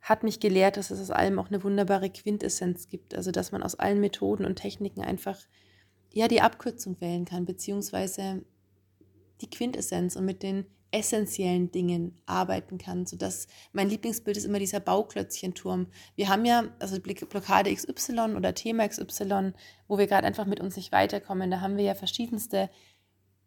hat 0.01 0.23
mich 0.23 0.39
gelehrt, 0.39 0.77
dass 0.77 0.91
es 0.91 1.01
aus 1.01 1.11
allem 1.11 1.37
auch 1.39 1.49
eine 1.49 1.63
wunderbare 1.63 2.09
Quintessenz 2.09 2.87
gibt. 2.87 3.15
Also 3.15 3.31
dass 3.31 3.51
man 3.51 3.63
aus 3.63 3.75
allen 3.75 3.99
Methoden 3.99 4.45
und 4.45 4.55
Techniken 4.55 5.01
einfach 5.01 5.37
ja 6.13 6.27
die 6.27 6.41
Abkürzung 6.41 6.99
wählen 6.99 7.25
kann, 7.25 7.45
beziehungsweise 7.45 8.43
die 9.41 9.49
Quintessenz 9.49 10.15
und 10.15 10.25
mit 10.25 10.43
den 10.43 10.65
essentiellen 10.91 11.71
Dingen 11.71 12.17
arbeiten 12.25 12.77
kann, 12.77 13.05
sodass 13.05 13.47
mein 13.73 13.89
Lieblingsbild 13.89 14.37
ist 14.37 14.45
immer 14.45 14.59
dieser 14.59 14.79
Bauklötzchenturm. 14.79 15.87
Wir 16.15 16.29
haben 16.29 16.45
ja, 16.45 16.63
also 16.79 16.99
Blockade 16.99 17.73
XY 17.73 18.35
oder 18.35 18.53
Thema 18.53 18.87
XY, 18.87 19.53
wo 19.87 19.97
wir 19.97 20.07
gerade 20.07 20.25
einfach 20.25 20.45
mit 20.45 20.59
uns 20.59 20.75
nicht 20.77 20.91
weiterkommen, 20.91 21.51
da 21.51 21.61
haben 21.61 21.77
wir 21.77 21.83
ja 21.83 21.95
verschiedenste 21.95 22.69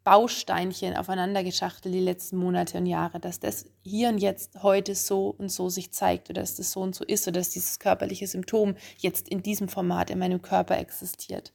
Bausteinchen 0.03 0.97
aufeinander 0.97 1.45
geschachtelt 1.45 1.95
die 1.95 2.01
letzten 2.01 2.39
Monate 2.39 2.79
und 2.79 2.87
Jahre, 2.87 3.21
dass 3.21 3.39
das 3.39 3.67
hier 3.83 4.09
und 4.09 4.19
jetzt 4.19 4.63
heute 4.63 4.95
so 4.95 5.29
und 5.29 5.51
so 5.51 5.69
sich 5.69 5.93
zeigt 5.93 6.31
oder 6.31 6.41
dass 6.41 6.57
das 6.57 6.73
so 6.73 6.81
und 6.81 6.95
so 6.95 7.05
ist 7.05 7.29
oder 7.29 7.41
dass 7.41 7.51
dieses 7.51 7.79
körperliche 7.79 8.27
Symptom 8.27 8.77
jetzt 8.99 9.29
in 9.29 9.43
diesem 9.43 9.69
Format 9.69 10.11
in 10.11 10.19
meinem 10.19 10.41
Körper 10.41 10.79
existiert. 10.79 11.53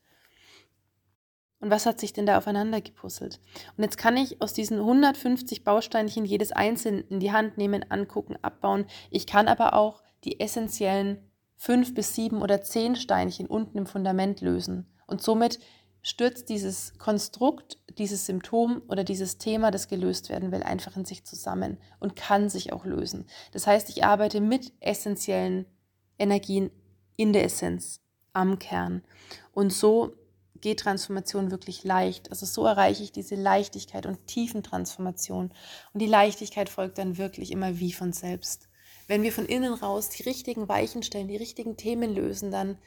Und 1.60 1.70
was 1.70 1.86
hat 1.86 2.00
sich 2.00 2.14
denn 2.14 2.26
da 2.26 2.38
aufeinander 2.38 2.82
gepuzzelt? 2.82 3.40
Und 3.78 3.84
jetzt 3.84 3.98
kann 3.98 4.18
ich 4.18 4.42
aus 4.42 4.54
diesen 4.54 4.80
150 4.80 5.64
Bausteinchen 5.64 6.26
jedes 6.26 6.52
einzeln 6.52 7.04
in 7.10 7.20
die 7.20 7.32
Hand 7.32 7.58
nehmen, 7.58 7.90
angucken, 7.90 8.36
abbauen. 8.42 8.86
Ich 9.10 9.26
kann 9.26 9.48
aber 9.48 9.74
auch 9.74 10.04
die 10.24 10.40
essentiellen 10.40 11.20
fünf 11.56 11.94
bis 11.94 12.14
sieben 12.14 12.42
oder 12.42 12.62
zehn 12.62 12.96
Steinchen 12.96 13.48
unten 13.48 13.78
im 13.78 13.86
Fundament 13.86 14.42
lösen. 14.42 14.86
Und 15.08 15.22
somit 15.22 15.60
stürzt 16.02 16.50
dieses 16.50 16.98
Konstrukt, 17.00 17.80
dieses 17.98 18.26
Symptom 18.26 18.84
oder 18.90 19.04
dieses 19.04 19.38
Thema, 19.40 19.72
das 19.72 19.88
gelöst 19.88 20.30
werden 20.30 20.52
will, 20.52 20.62
einfach 20.62 20.96
in 20.96 21.06
sich 21.06 21.26
zusammen 21.26 21.80
und 22.00 22.16
kann 22.16 22.50
sich 22.50 22.74
auch 22.74 22.86
lösen. 22.86 23.26
Das 23.54 23.66
heißt, 23.66 23.90
ich 23.90 24.04
arbeite 24.04 24.42
mit 24.42 24.74
essentiellen 24.82 25.66
Energien 26.20 26.70
in 27.18 27.34
der 27.34 27.46
Essenz, 27.46 28.02
am 28.34 28.60
Kern. 28.60 29.04
Und 29.52 29.74
so 29.74 30.14
geht 30.66 30.80
Transformation 30.80 31.52
wirklich 31.52 31.84
leicht. 31.84 32.32
Also 32.32 32.48
so 32.48 32.66
erreiche 32.66 33.04
ich 33.04 33.12
diese 33.12 33.36
Leichtigkeit 33.36 34.08
und 34.08 34.26
Tiefentransformation. 34.26 35.52
Und 35.94 36.02
die 36.02 36.08
Leichtigkeit 36.08 36.70
folgt 36.70 36.98
dann 36.98 37.20
wirklich 37.20 37.52
immer 37.52 37.78
wie 37.78 37.94
von 37.94 38.14
selbst. 38.14 38.68
Wenn 39.06 39.22
wir 39.22 39.32
von 39.32 39.46
innen 39.46 39.76
raus 39.76 40.10
die 40.10 40.24
richtigen 40.24 40.68
Weichen 40.68 41.04
stellen, 41.04 41.28
die 41.28 41.38
richtigen 41.38 41.78
Themen 41.78 42.16
lösen, 42.16 42.50
dann, 42.50 42.80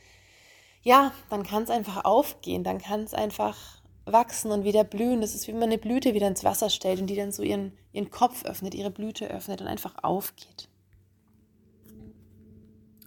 ja, 0.82 1.12
dann 1.30 1.44
kann 1.44 1.62
es 1.62 1.70
einfach 1.70 2.04
aufgehen, 2.04 2.64
dann 2.64 2.78
kann 2.78 3.04
es 3.04 3.14
einfach 3.14 3.80
wachsen 4.06 4.50
und 4.50 4.64
wieder 4.64 4.82
blühen. 4.82 5.20
Das 5.20 5.36
ist 5.36 5.46
wie 5.46 5.52
wenn 5.52 5.60
man 5.60 5.68
eine 5.68 5.78
Blüte 5.78 6.14
wieder 6.14 6.26
ins 6.26 6.42
Wasser 6.42 6.70
stellt 6.70 7.00
und 7.00 7.06
die 7.06 7.14
dann 7.14 7.30
so 7.30 7.44
ihren, 7.44 7.78
ihren 7.92 8.10
Kopf 8.10 8.44
öffnet, 8.44 8.74
ihre 8.74 8.90
Blüte 8.90 9.28
öffnet 9.28 9.60
und 9.60 9.68
einfach 9.68 10.02
aufgeht. 10.02 10.68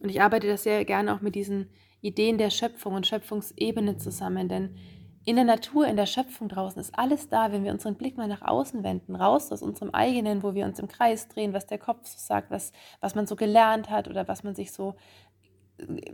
Und 0.01 0.07
ich 0.07 0.21
arbeite 0.21 0.47
das 0.47 0.63
sehr 0.63 0.85
gerne 0.85 1.13
auch 1.13 1.19
mit 1.19 1.35
diesen 1.35 1.67
Ideen 2.01 2.37
der 2.37 2.49
Schöpfung 2.49 2.93
und 2.95 3.07
Schöpfungsebene 3.07 3.97
zusammen. 3.97 4.49
Denn 4.49 4.75
in 5.23 5.35
der 5.35 5.45
Natur, 5.45 5.87
in 5.87 5.97
der 5.97 6.07
Schöpfung 6.07 6.49
draußen 6.49 6.81
ist 6.81 6.97
alles 6.97 7.29
da, 7.29 7.51
wenn 7.51 7.63
wir 7.63 7.71
unseren 7.71 7.95
Blick 7.95 8.17
mal 8.17 8.27
nach 8.27 8.41
außen 8.41 8.83
wenden, 8.83 9.15
raus 9.15 9.51
aus 9.51 9.61
unserem 9.61 9.91
eigenen, 9.91 10.41
wo 10.41 10.55
wir 10.55 10.65
uns 10.65 10.79
im 10.79 10.87
Kreis 10.87 11.27
drehen, 11.27 11.53
was 11.53 11.67
der 11.67 11.77
Kopf 11.77 12.07
so 12.07 12.17
sagt, 12.17 12.49
was, 12.49 12.71
was 12.99 13.13
man 13.13 13.27
so 13.27 13.35
gelernt 13.35 13.89
hat 13.89 14.07
oder 14.07 14.27
was 14.27 14.43
man 14.43 14.55
sich 14.55 14.71
so 14.71 14.95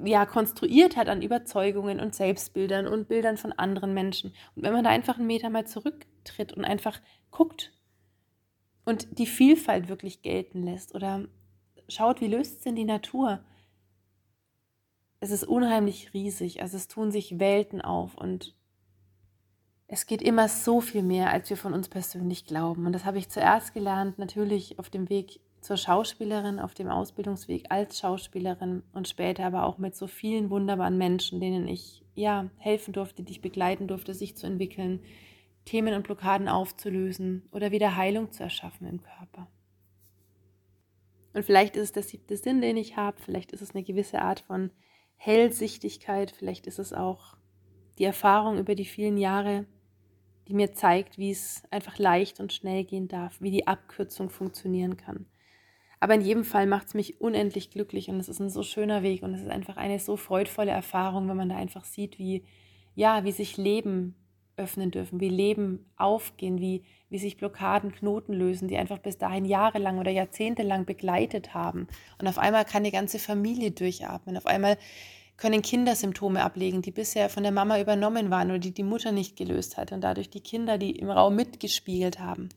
ja, 0.03 0.25
konstruiert 0.25 0.95
hat 0.95 1.09
an 1.09 1.21
Überzeugungen 1.21 1.99
und 1.99 2.15
Selbstbildern 2.15 2.87
und 2.87 3.07
Bildern 3.07 3.37
von 3.37 3.53
anderen 3.53 3.93
Menschen. 3.93 4.33
Und 4.55 4.63
wenn 4.63 4.73
man 4.73 4.83
da 4.83 4.89
einfach 4.89 5.17
einen 5.17 5.27
Meter 5.27 5.49
mal 5.49 5.65
zurücktritt 5.65 6.53
und 6.53 6.65
einfach 6.65 6.99
guckt 7.31 7.71
und 8.85 9.19
die 9.19 9.25
Vielfalt 9.25 9.89
wirklich 9.89 10.21
gelten 10.21 10.63
lässt 10.63 10.95
oder 10.95 11.25
schaut, 11.89 12.21
wie 12.21 12.27
löst 12.27 12.57
es 12.57 12.63
denn 12.63 12.75
die 12.75 12.85
Natur? 12.85 13.43
Es 15.19 15.31
ist 15.31 15.43
unheimlich 15.43 16.13
riesig. 16.13 16.61
Also 16.61 16.77
es 16.77 16.87
tun 16.87 17.11
sich 17.11 17.39
Welten 17.39 17.81
auf 17.81 18.15
und 18.15 18.55
es 19.87 20.05
geht 20.05 20.21
immer 20.21 20.49
so 20.49 20.81
viel 20.81 21.01
mehr, 21.01 21.31
als 21.31 21.49
wir 21.49 21.57
von 21.57 21.73
uns 21.73 21.87
persönlich 21.87 22.45
glauben. 22.45 22.85
Und 22.85 22.93
das 22.93 23.05
habe 23.05 23.17
ich 23.17 23.29
zuerst 23.29 23.73
gelernt, 23.73 24.19
natürlich 24.19 24.79
auf 24.79 24.89
dem 24.89 25.09
Weg 25.09 25.39
zur 25.61 25.77
Schauspielerin, 25.77 26.59
auf 26.59 26.73
dem 26.73 26.89
Ausbildungsweg 26.89 27.65
als 27.69 27.99
Schauspielerin 27.99 28.83
und 28.93 29.07
später 29.07 29.45
aber 29.45 29.65
auch 29.65 29.77
mit 29.77 29.95
so 29.95 30.07
vielen 30.07 30.49
wunderbaren 30.49 30.97
Menschen, 30.97 31.39
denen 31.39 31.67
ich 31.67 32.03
ja 32.15 32.49
helfen 32.57 32.93
durfte, 32.93 33.23
die 33.23 33.31
ich 33.31 33.41
begleiten 33.41 33.87
durfte, 33.87 34.13
sich 34.13 34.35
zu 34.35 34.45
entwickeln, 34.45 35.01
Themen 35.65 35.93
und 35.93 36.03
Blockaden 36.03 36.47
aufzulösen 36.47 37.47
oder 37.51 37.71
wieder 37.71 37.95
Heilung 37.95 38.31
zu 38.31 38.43
erschaffen 38.43 38.87
im 38.87 39.01
Körper. 39.01 39.47
Und 41.33 41.43
vielleicht 41.43 41.75
ist 41.75 41.83
es 41.83 41.91
der 41.91 42.03
siebte 42.03 42.37
Sinn, 42.37 42.61
den 42.61 42.77
ich 42.77 42.97
habe, 42.97 43.21
vielleicht 43.21 43.51
ist 43.51 43.61
es 43.61 43.75
eine 43.75 43.83
gewisse 43.83 44.21
Art 44.21 44.39
von 44.41 44.71
Hellsichtigkeit, 45.17 46.31
vielleicht 46.31 46.67
ist 46.67 46.79
es 46.79 46.93
auch 46.93 47.35
die 47.97 48.05
Erfahrung 48.05 48.57
über 48.57 48.75
die 48.75 48.85
vielen 48.85 49.17
Jahre, 49.17 49.65
die 50.47 50.53
mir 50.53 50.73
zeigt, 50.73 51.17
wie 51.17 51.31
es 51.31 51.63
einfach 51.71 51.97
leicht 51.97 52.39
und 52.39 52.53
schnell 52.53 52.85
gehen 52.85 53.07
darf, 53.07 53.41
wie 53.41 53.51
die 53.51 53.67
Abkürzung 53.67 54.29
funktionieren 54.29 54.95
kann. 54.95 55.25
Aber 55.99 56.13
in 56.13 56.21
jedem 56.21 56.45
Fall 56.45 56.67
macht 56.67 56.87
es 56.87 56.93
mich 56.93 57.19
unendlich 57.19 57.71
glücklich 57.71 58.09
und 58.09 58.19
es 58.19 58.29
ist 58.29 58.39
ein 58.39 58.49
so 58.49 58.61
schöner 58.63 59.01
Weg 59.01 59.23
und 59.23 59.33
es 59.33 59.41
ist 59.41 59.49
einfach 59.49 59.77
eine 59.77 59.99
so 59.99 60.15
freudvolle 60.15 60.71
Erfahrung, 60.71 61.27
wenn 61.27 61.37
man 61.37 61.49
da 61.49 61.55
einfach 61.55 61.85
sieht, 61.85 62.19
wie, 62.19 62.43
ja, 62.95 63.23
wie 63.23 63.31
sich 63.31 63.57
Leben 63.57 64.15
öffnen 64.57 64.91
dürfen, 64.91 65.19
wie 65.19 65.29
Leben 65.29 65.85
aufgehen, 65.95 66.59
wie, 66.59 66.83
wie 67.09 67.19
sich 67.19 67.37
Blockaden, 67.37 67.91
Knoten 67.91 68.33
lösen, 68.33 68.67
die 68.67 68.77
einfach 68.77 68.97
bis 68.97 69.17
dahin 69.17 69.45
jahrelang 69.45 69.99
oder 69.99 70.11
jahrzehntelang 70.11 70.85
begleitet 70.85 71.53
haben. 71.53 71.87
Und 72.19 72.27
auf 72.27 72.39
einmal 72.39 72.65
kann 72.65 72.83
die 72.83 72.91
ganze 72.91 73.19
Familie 73.19 73.71
durchatmen. 73.71 74.35
Auf 74.35 74.47
einmal 74.47 74.77
können 75.37 75.61
Kinder 75.61 75.95
Symptome 75.95 76.43
ablegen, 76.43 76.81
die 76.81 76.91
bisher 76.91 77.29
von 77.29 77.43
der 77.43 77.51
Mama 77.51 77.79
übernommen 77.79 78.31
waren 78.31 78.49
oder 78.49 78.59
die 78.59 78.73
die 78.73 78.83
Mutter 78.83 79.11
nicht 79.11 79.35
gelöst 79.35 79.77
hat 79.77 79.91
und 79.91 80.01
dadurch 80.01 80.31
die 80.31 80.41
Kinder, 80.41 80.79
die 80.79 80.91
im 80.91 81.11
Raum 81.11 81.35
mitgespiegelt 81.35 82.19
haben. 82.19 82.49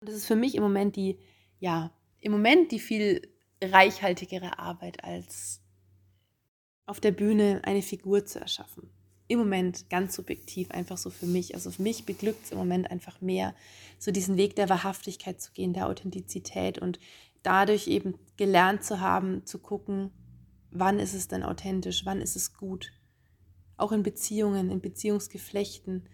Und 0.00 0.08
das 0.08 0.14
ist 0.14 0.26
für 0.26 0.36
mich 0.36 0.54
im 0.54 0.62
Moment 0.62 0.96
die, 0.96 1.18
ja, 1.60 1.92
im 2.20 2.32
Moment 2.32 2.72
die 2.72 2.80
viel 2.80 3.28
reichhaltigere 3.62 4.58
Arbeit 4.58 5.04
als 5.04 5.60
auf 6.86 6.98
der 6.98 7.12
Bühne 7.12 7.60
eine 7.64 7.82
Figur 7.82 8.24
zu 8.24 8.40
erschaffen 8.40 8.90
im 9.32 9.40
Moment 9.40 9.88
ganz 9.90 10.14
subjektiv 10.14 10.70
einfach 10.70 10.98
so 10.98 11.10
für 11.10 11.26
mich. 11.26 11.54
Also 11.54 11.70
für 11.70 11.82
mich 11.82 12.04
beglückt 12.04 12.44
es 12.44 12.52
im 12.52 12.58
Moment 12.58 12.90
einfach 12.90 13.20
mehr, 13.20 13.54
so 13.98 14.10
diesen 14.10 14.36
Weg 14.36 14.56
der 14.56 14.68
Wahrhaftigkeit 14.68 15.40
zu 15.40 15.52
gehen, 15.52 15.72
der 15.72 15.88
Authentizität 15.88 16.78
und 16.78 16.98
dadurch 17.42 17.88
eben 17.88 18.14
gelernt 18.36 18.84
zu 18.84 19.00
haben, 19.00 19.44
zu 19.46 19.58
gucken, 19.58 20.10
wann 20.70 20.98
ist 20.98 21.14
es 21.14 21.28
denn 21.28 21.42
authentisch, 21.42 22.04
wann 22.04 22.20
ist 22.20 22.36
es 22.36 22.54
gut. 22.54 22.92
Auch 23.76 23.92
in 23.92 24.02
Beziehungen, 24.02 24.70
in 24.70 24.80
Beziehungsgeflechten, 24.80 26.08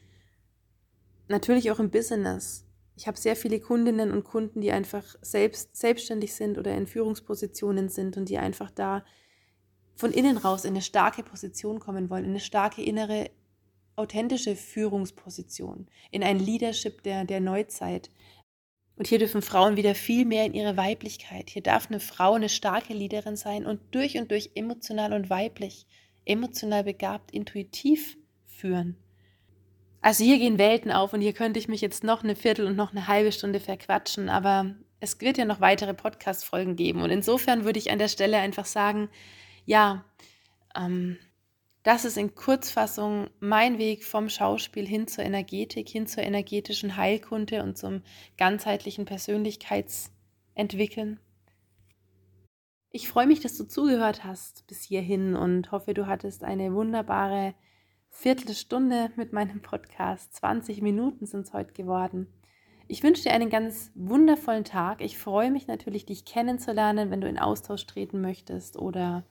natürlich 1.29 1.71
auch 1.71 1.79
im 1.79 1.91
Business. 1.91 2.65
Ich 2.97 3.07
habe 3.07 3.19
sehr 3.19 3.37
viele 3.37 3.61
Kundinnen 3.61 4.11
und 4.11 4.25
Kunden, 4.25 4.61
die 4.61 4.73
einfach 4.73 5.05
selbst 5.23 5.77
selbstständig 5.77 6.35
sind 6.35 6.59
oder 6.59 6.75
in 6.75 6.87
Führungspositionen 6.87 7.89
sind 7.89 8.17
und 8.17 8.29
die 8.29 8.39
einfach 8.39 8.71
da 8.71 9.05
von 9.99 10.13
innen 10.13 10.39
raus 10.39 10.65
in 10.65 10.75
eine 10.75 10.83
starke 10.83 11.25
Position 11.25 11.81
kommen 11.81 12.09
wollen, 12.09 12.25
in 12.25 12.31
eine 12.31 12.41
starke 12.41 12.81
innere, 12.83 13.31
authentische 13.97 14.55
Führungsposition, 14.55 15.89
in 16.13 16.23
ein 16.23 16.39
Leadership 16.39 17.03
der, 17.03 17.25
der 17.25 17.41
Neuzeit. 17.41 18.09
Und 18.95 19.09
hier 19.09 19.19
dürfen 19.19 19.43
Frauen 19.43 19.75
wieder 19.75 19.97
viel 19.97 20.25
mehr 20.25 20.47
in 20.47 20.55
ihre 20.55 20.77
Weiblichkeit. 20.77 21.51
Hier 21.51 21.65
darf 21.65 21.89
eine 21.89 21.99
Frau 21.99 22.35
eine 22.35 22.49
starke 22.49 22.95
Leaderin 22.95 23.35
sein 23.35 23.67
und 23.67 23.81
durch 23.91 24.17
und 24.19 24.31
durch 24.31 24.53
emotional 24.55 25.13
und 25.13 25.31
weiblich, 25.31 25.85
emotional 26.25 26.85
begabt, 26.85 27.33
intuitiv 27.33 28.17
führen. 28.47 28.97
Also 30.01 30.23
hier 30.23 30.39
gehen 30.39 30.59
Welten 30.59 30.93
auf 30.93 31.13
und 31.13 31.23
hier 31.23 31.33
könnte 31.33 31.59
ich 31.59 31.67
mich 31.67 31.81
jetzt 31.81 32.05
noch 32.05 32.23
eine 32.23 32.37
Viertel 32.37 32.67
und 32.67 32.77
noch 32.77 32.93
eine 32.93 33.09
halbe 33.09 33.33
Stunde 33.33 33.59
verquatschen, 33.59 34.29
aber 34.29 34.77
es 35.01 35.21
wird 35.21 35.39
ja 35.39 35.45
noch 35.45 35.61
weitere 35.61 35.93
Podcast-Folgen 35.93 36.77
geben. 36.77 37.03
Und 37.03 37.11
insofern 37.11 37.65
würde 37.65 37.81
ich 37.81 37.91
an 37.91 37.99
der 37.99 38.09
Stelle 38.09 38.39
einfach 38.39 38.65
sagen, 38.67 39.09
ja, 39.69 40.05
ähm, 40.75 41.19
Das 41.85 42.05
ist 42.05 42.19
in 42.19 42.35
Kurzfassung 42.35 43.31
mein 43.39 43.79
Weg 43.79 44.05
vom 44.05 44.29
Schauspiel 44.29 44.87
hin 44.87 45.07
zur 45.07 45.25
Energetik, 45.25 45.89
hin 45.89 46.07
zur 46.07 46.23
energetischen 46.23 46.97
Heilkunde 46.97 47.63
und 47.63 47.79
zum 47.79 48.03
ganzheitlichen 48.37 49.05
Persönlichkeitsentwickeln. 49.05 51.21
Ich 52.91 53.09
freue 53.09 53.27
mich, 53.27 53.41
dass 53.41 53.57
du 53.57 53.65
zugehört 53.65 54.25
hast 54.25 54.67
bis 54.67 54.83
hierhin 54.83 55.37
und 55.37 55.71
hoffe, 55.71 55.95
du 55.95 56.07
hattest 56.07 56.45
eine 56.45 56.75
wunderbare 56.75 57.55
Viertelstunde 58.11 59.13
mit 59.17 59.33
meinem 59.33 59.63
Podcast. 59.63 60.35
20 60.35 60.83
Minuten 60.83 61.27
sind 61.27 61.47
es 61.47 61.53
heute 61.53 61.73
geworden. 61.75 62.27
Ich 62.89 63.03
wünsche 63.03 63.23
dir 63.23 63.33
einen 63.33 63.51
ganz 63.51 63.93
wundervollen 63.95 64.65
Tag. 64.65 65.03
Ich 65.03 65.19
freue 65.19 65.51
mich 65.51 65.67
natürlich, 65.67 66.07
dich 66.07 66.25
kennenzulernen, 66.25 67.11
wenn 67.11 67.21
du 67.21 67.29
in 67.29 67.39
Austausch 67.39 67.87
treten 67.87 68.21
möchtest 68.21 68.79
oder 68.79 69.25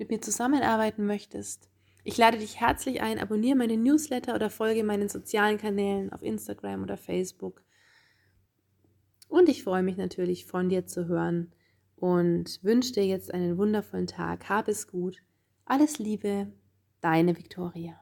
mit 0.00 0.10
mir 0.10 0.20
zusammenarbeiten 0.20 1.06
möchtest. 1.06 1.68
Ich 2.02 2.16
lade 2.16 2.38
dich 2.38 2.58
herzlich 2.58 3.02
ein, 3.02 3.18
abonniere 3.18 3.56
meine 3.56 3.76
Newsletter 3.76 4.34
oder 4.34 4.48
folge 4.48 4.82
meinen 4.82 5.10
sozialen 5.10 5.58
Kanälen 5.58 6.10
auf 6.10 6.22
Instagram 6.22 6.82
oder 6.82 6.96
Facebook. 6.96 7.62
Und 9.28 9.48
ich 9.48 9.62
freue 9.62 9.82
mich 9.82 9.98
natürlich, 9.98 10.46
von 10.46 10.70
dir 10.70 10.86
zu 10.86 11.06
hören 11.06 11.52
und 11.96 12.58
wünsche 12.62 12.94
dir 12.94 13.06
jetzt 13.06 13.32
einen 13.32 13.58
wundervollen 13.58 14.06
Tag. 14.06 14.48
Hab 14.48 14.66
es 14.66 14.88
gut. 14.88 15.22
Alles 15.66 15.98
Liebe, 15.98 16.50
deine 17.02 17.36
Viktoria. 17.36 18.00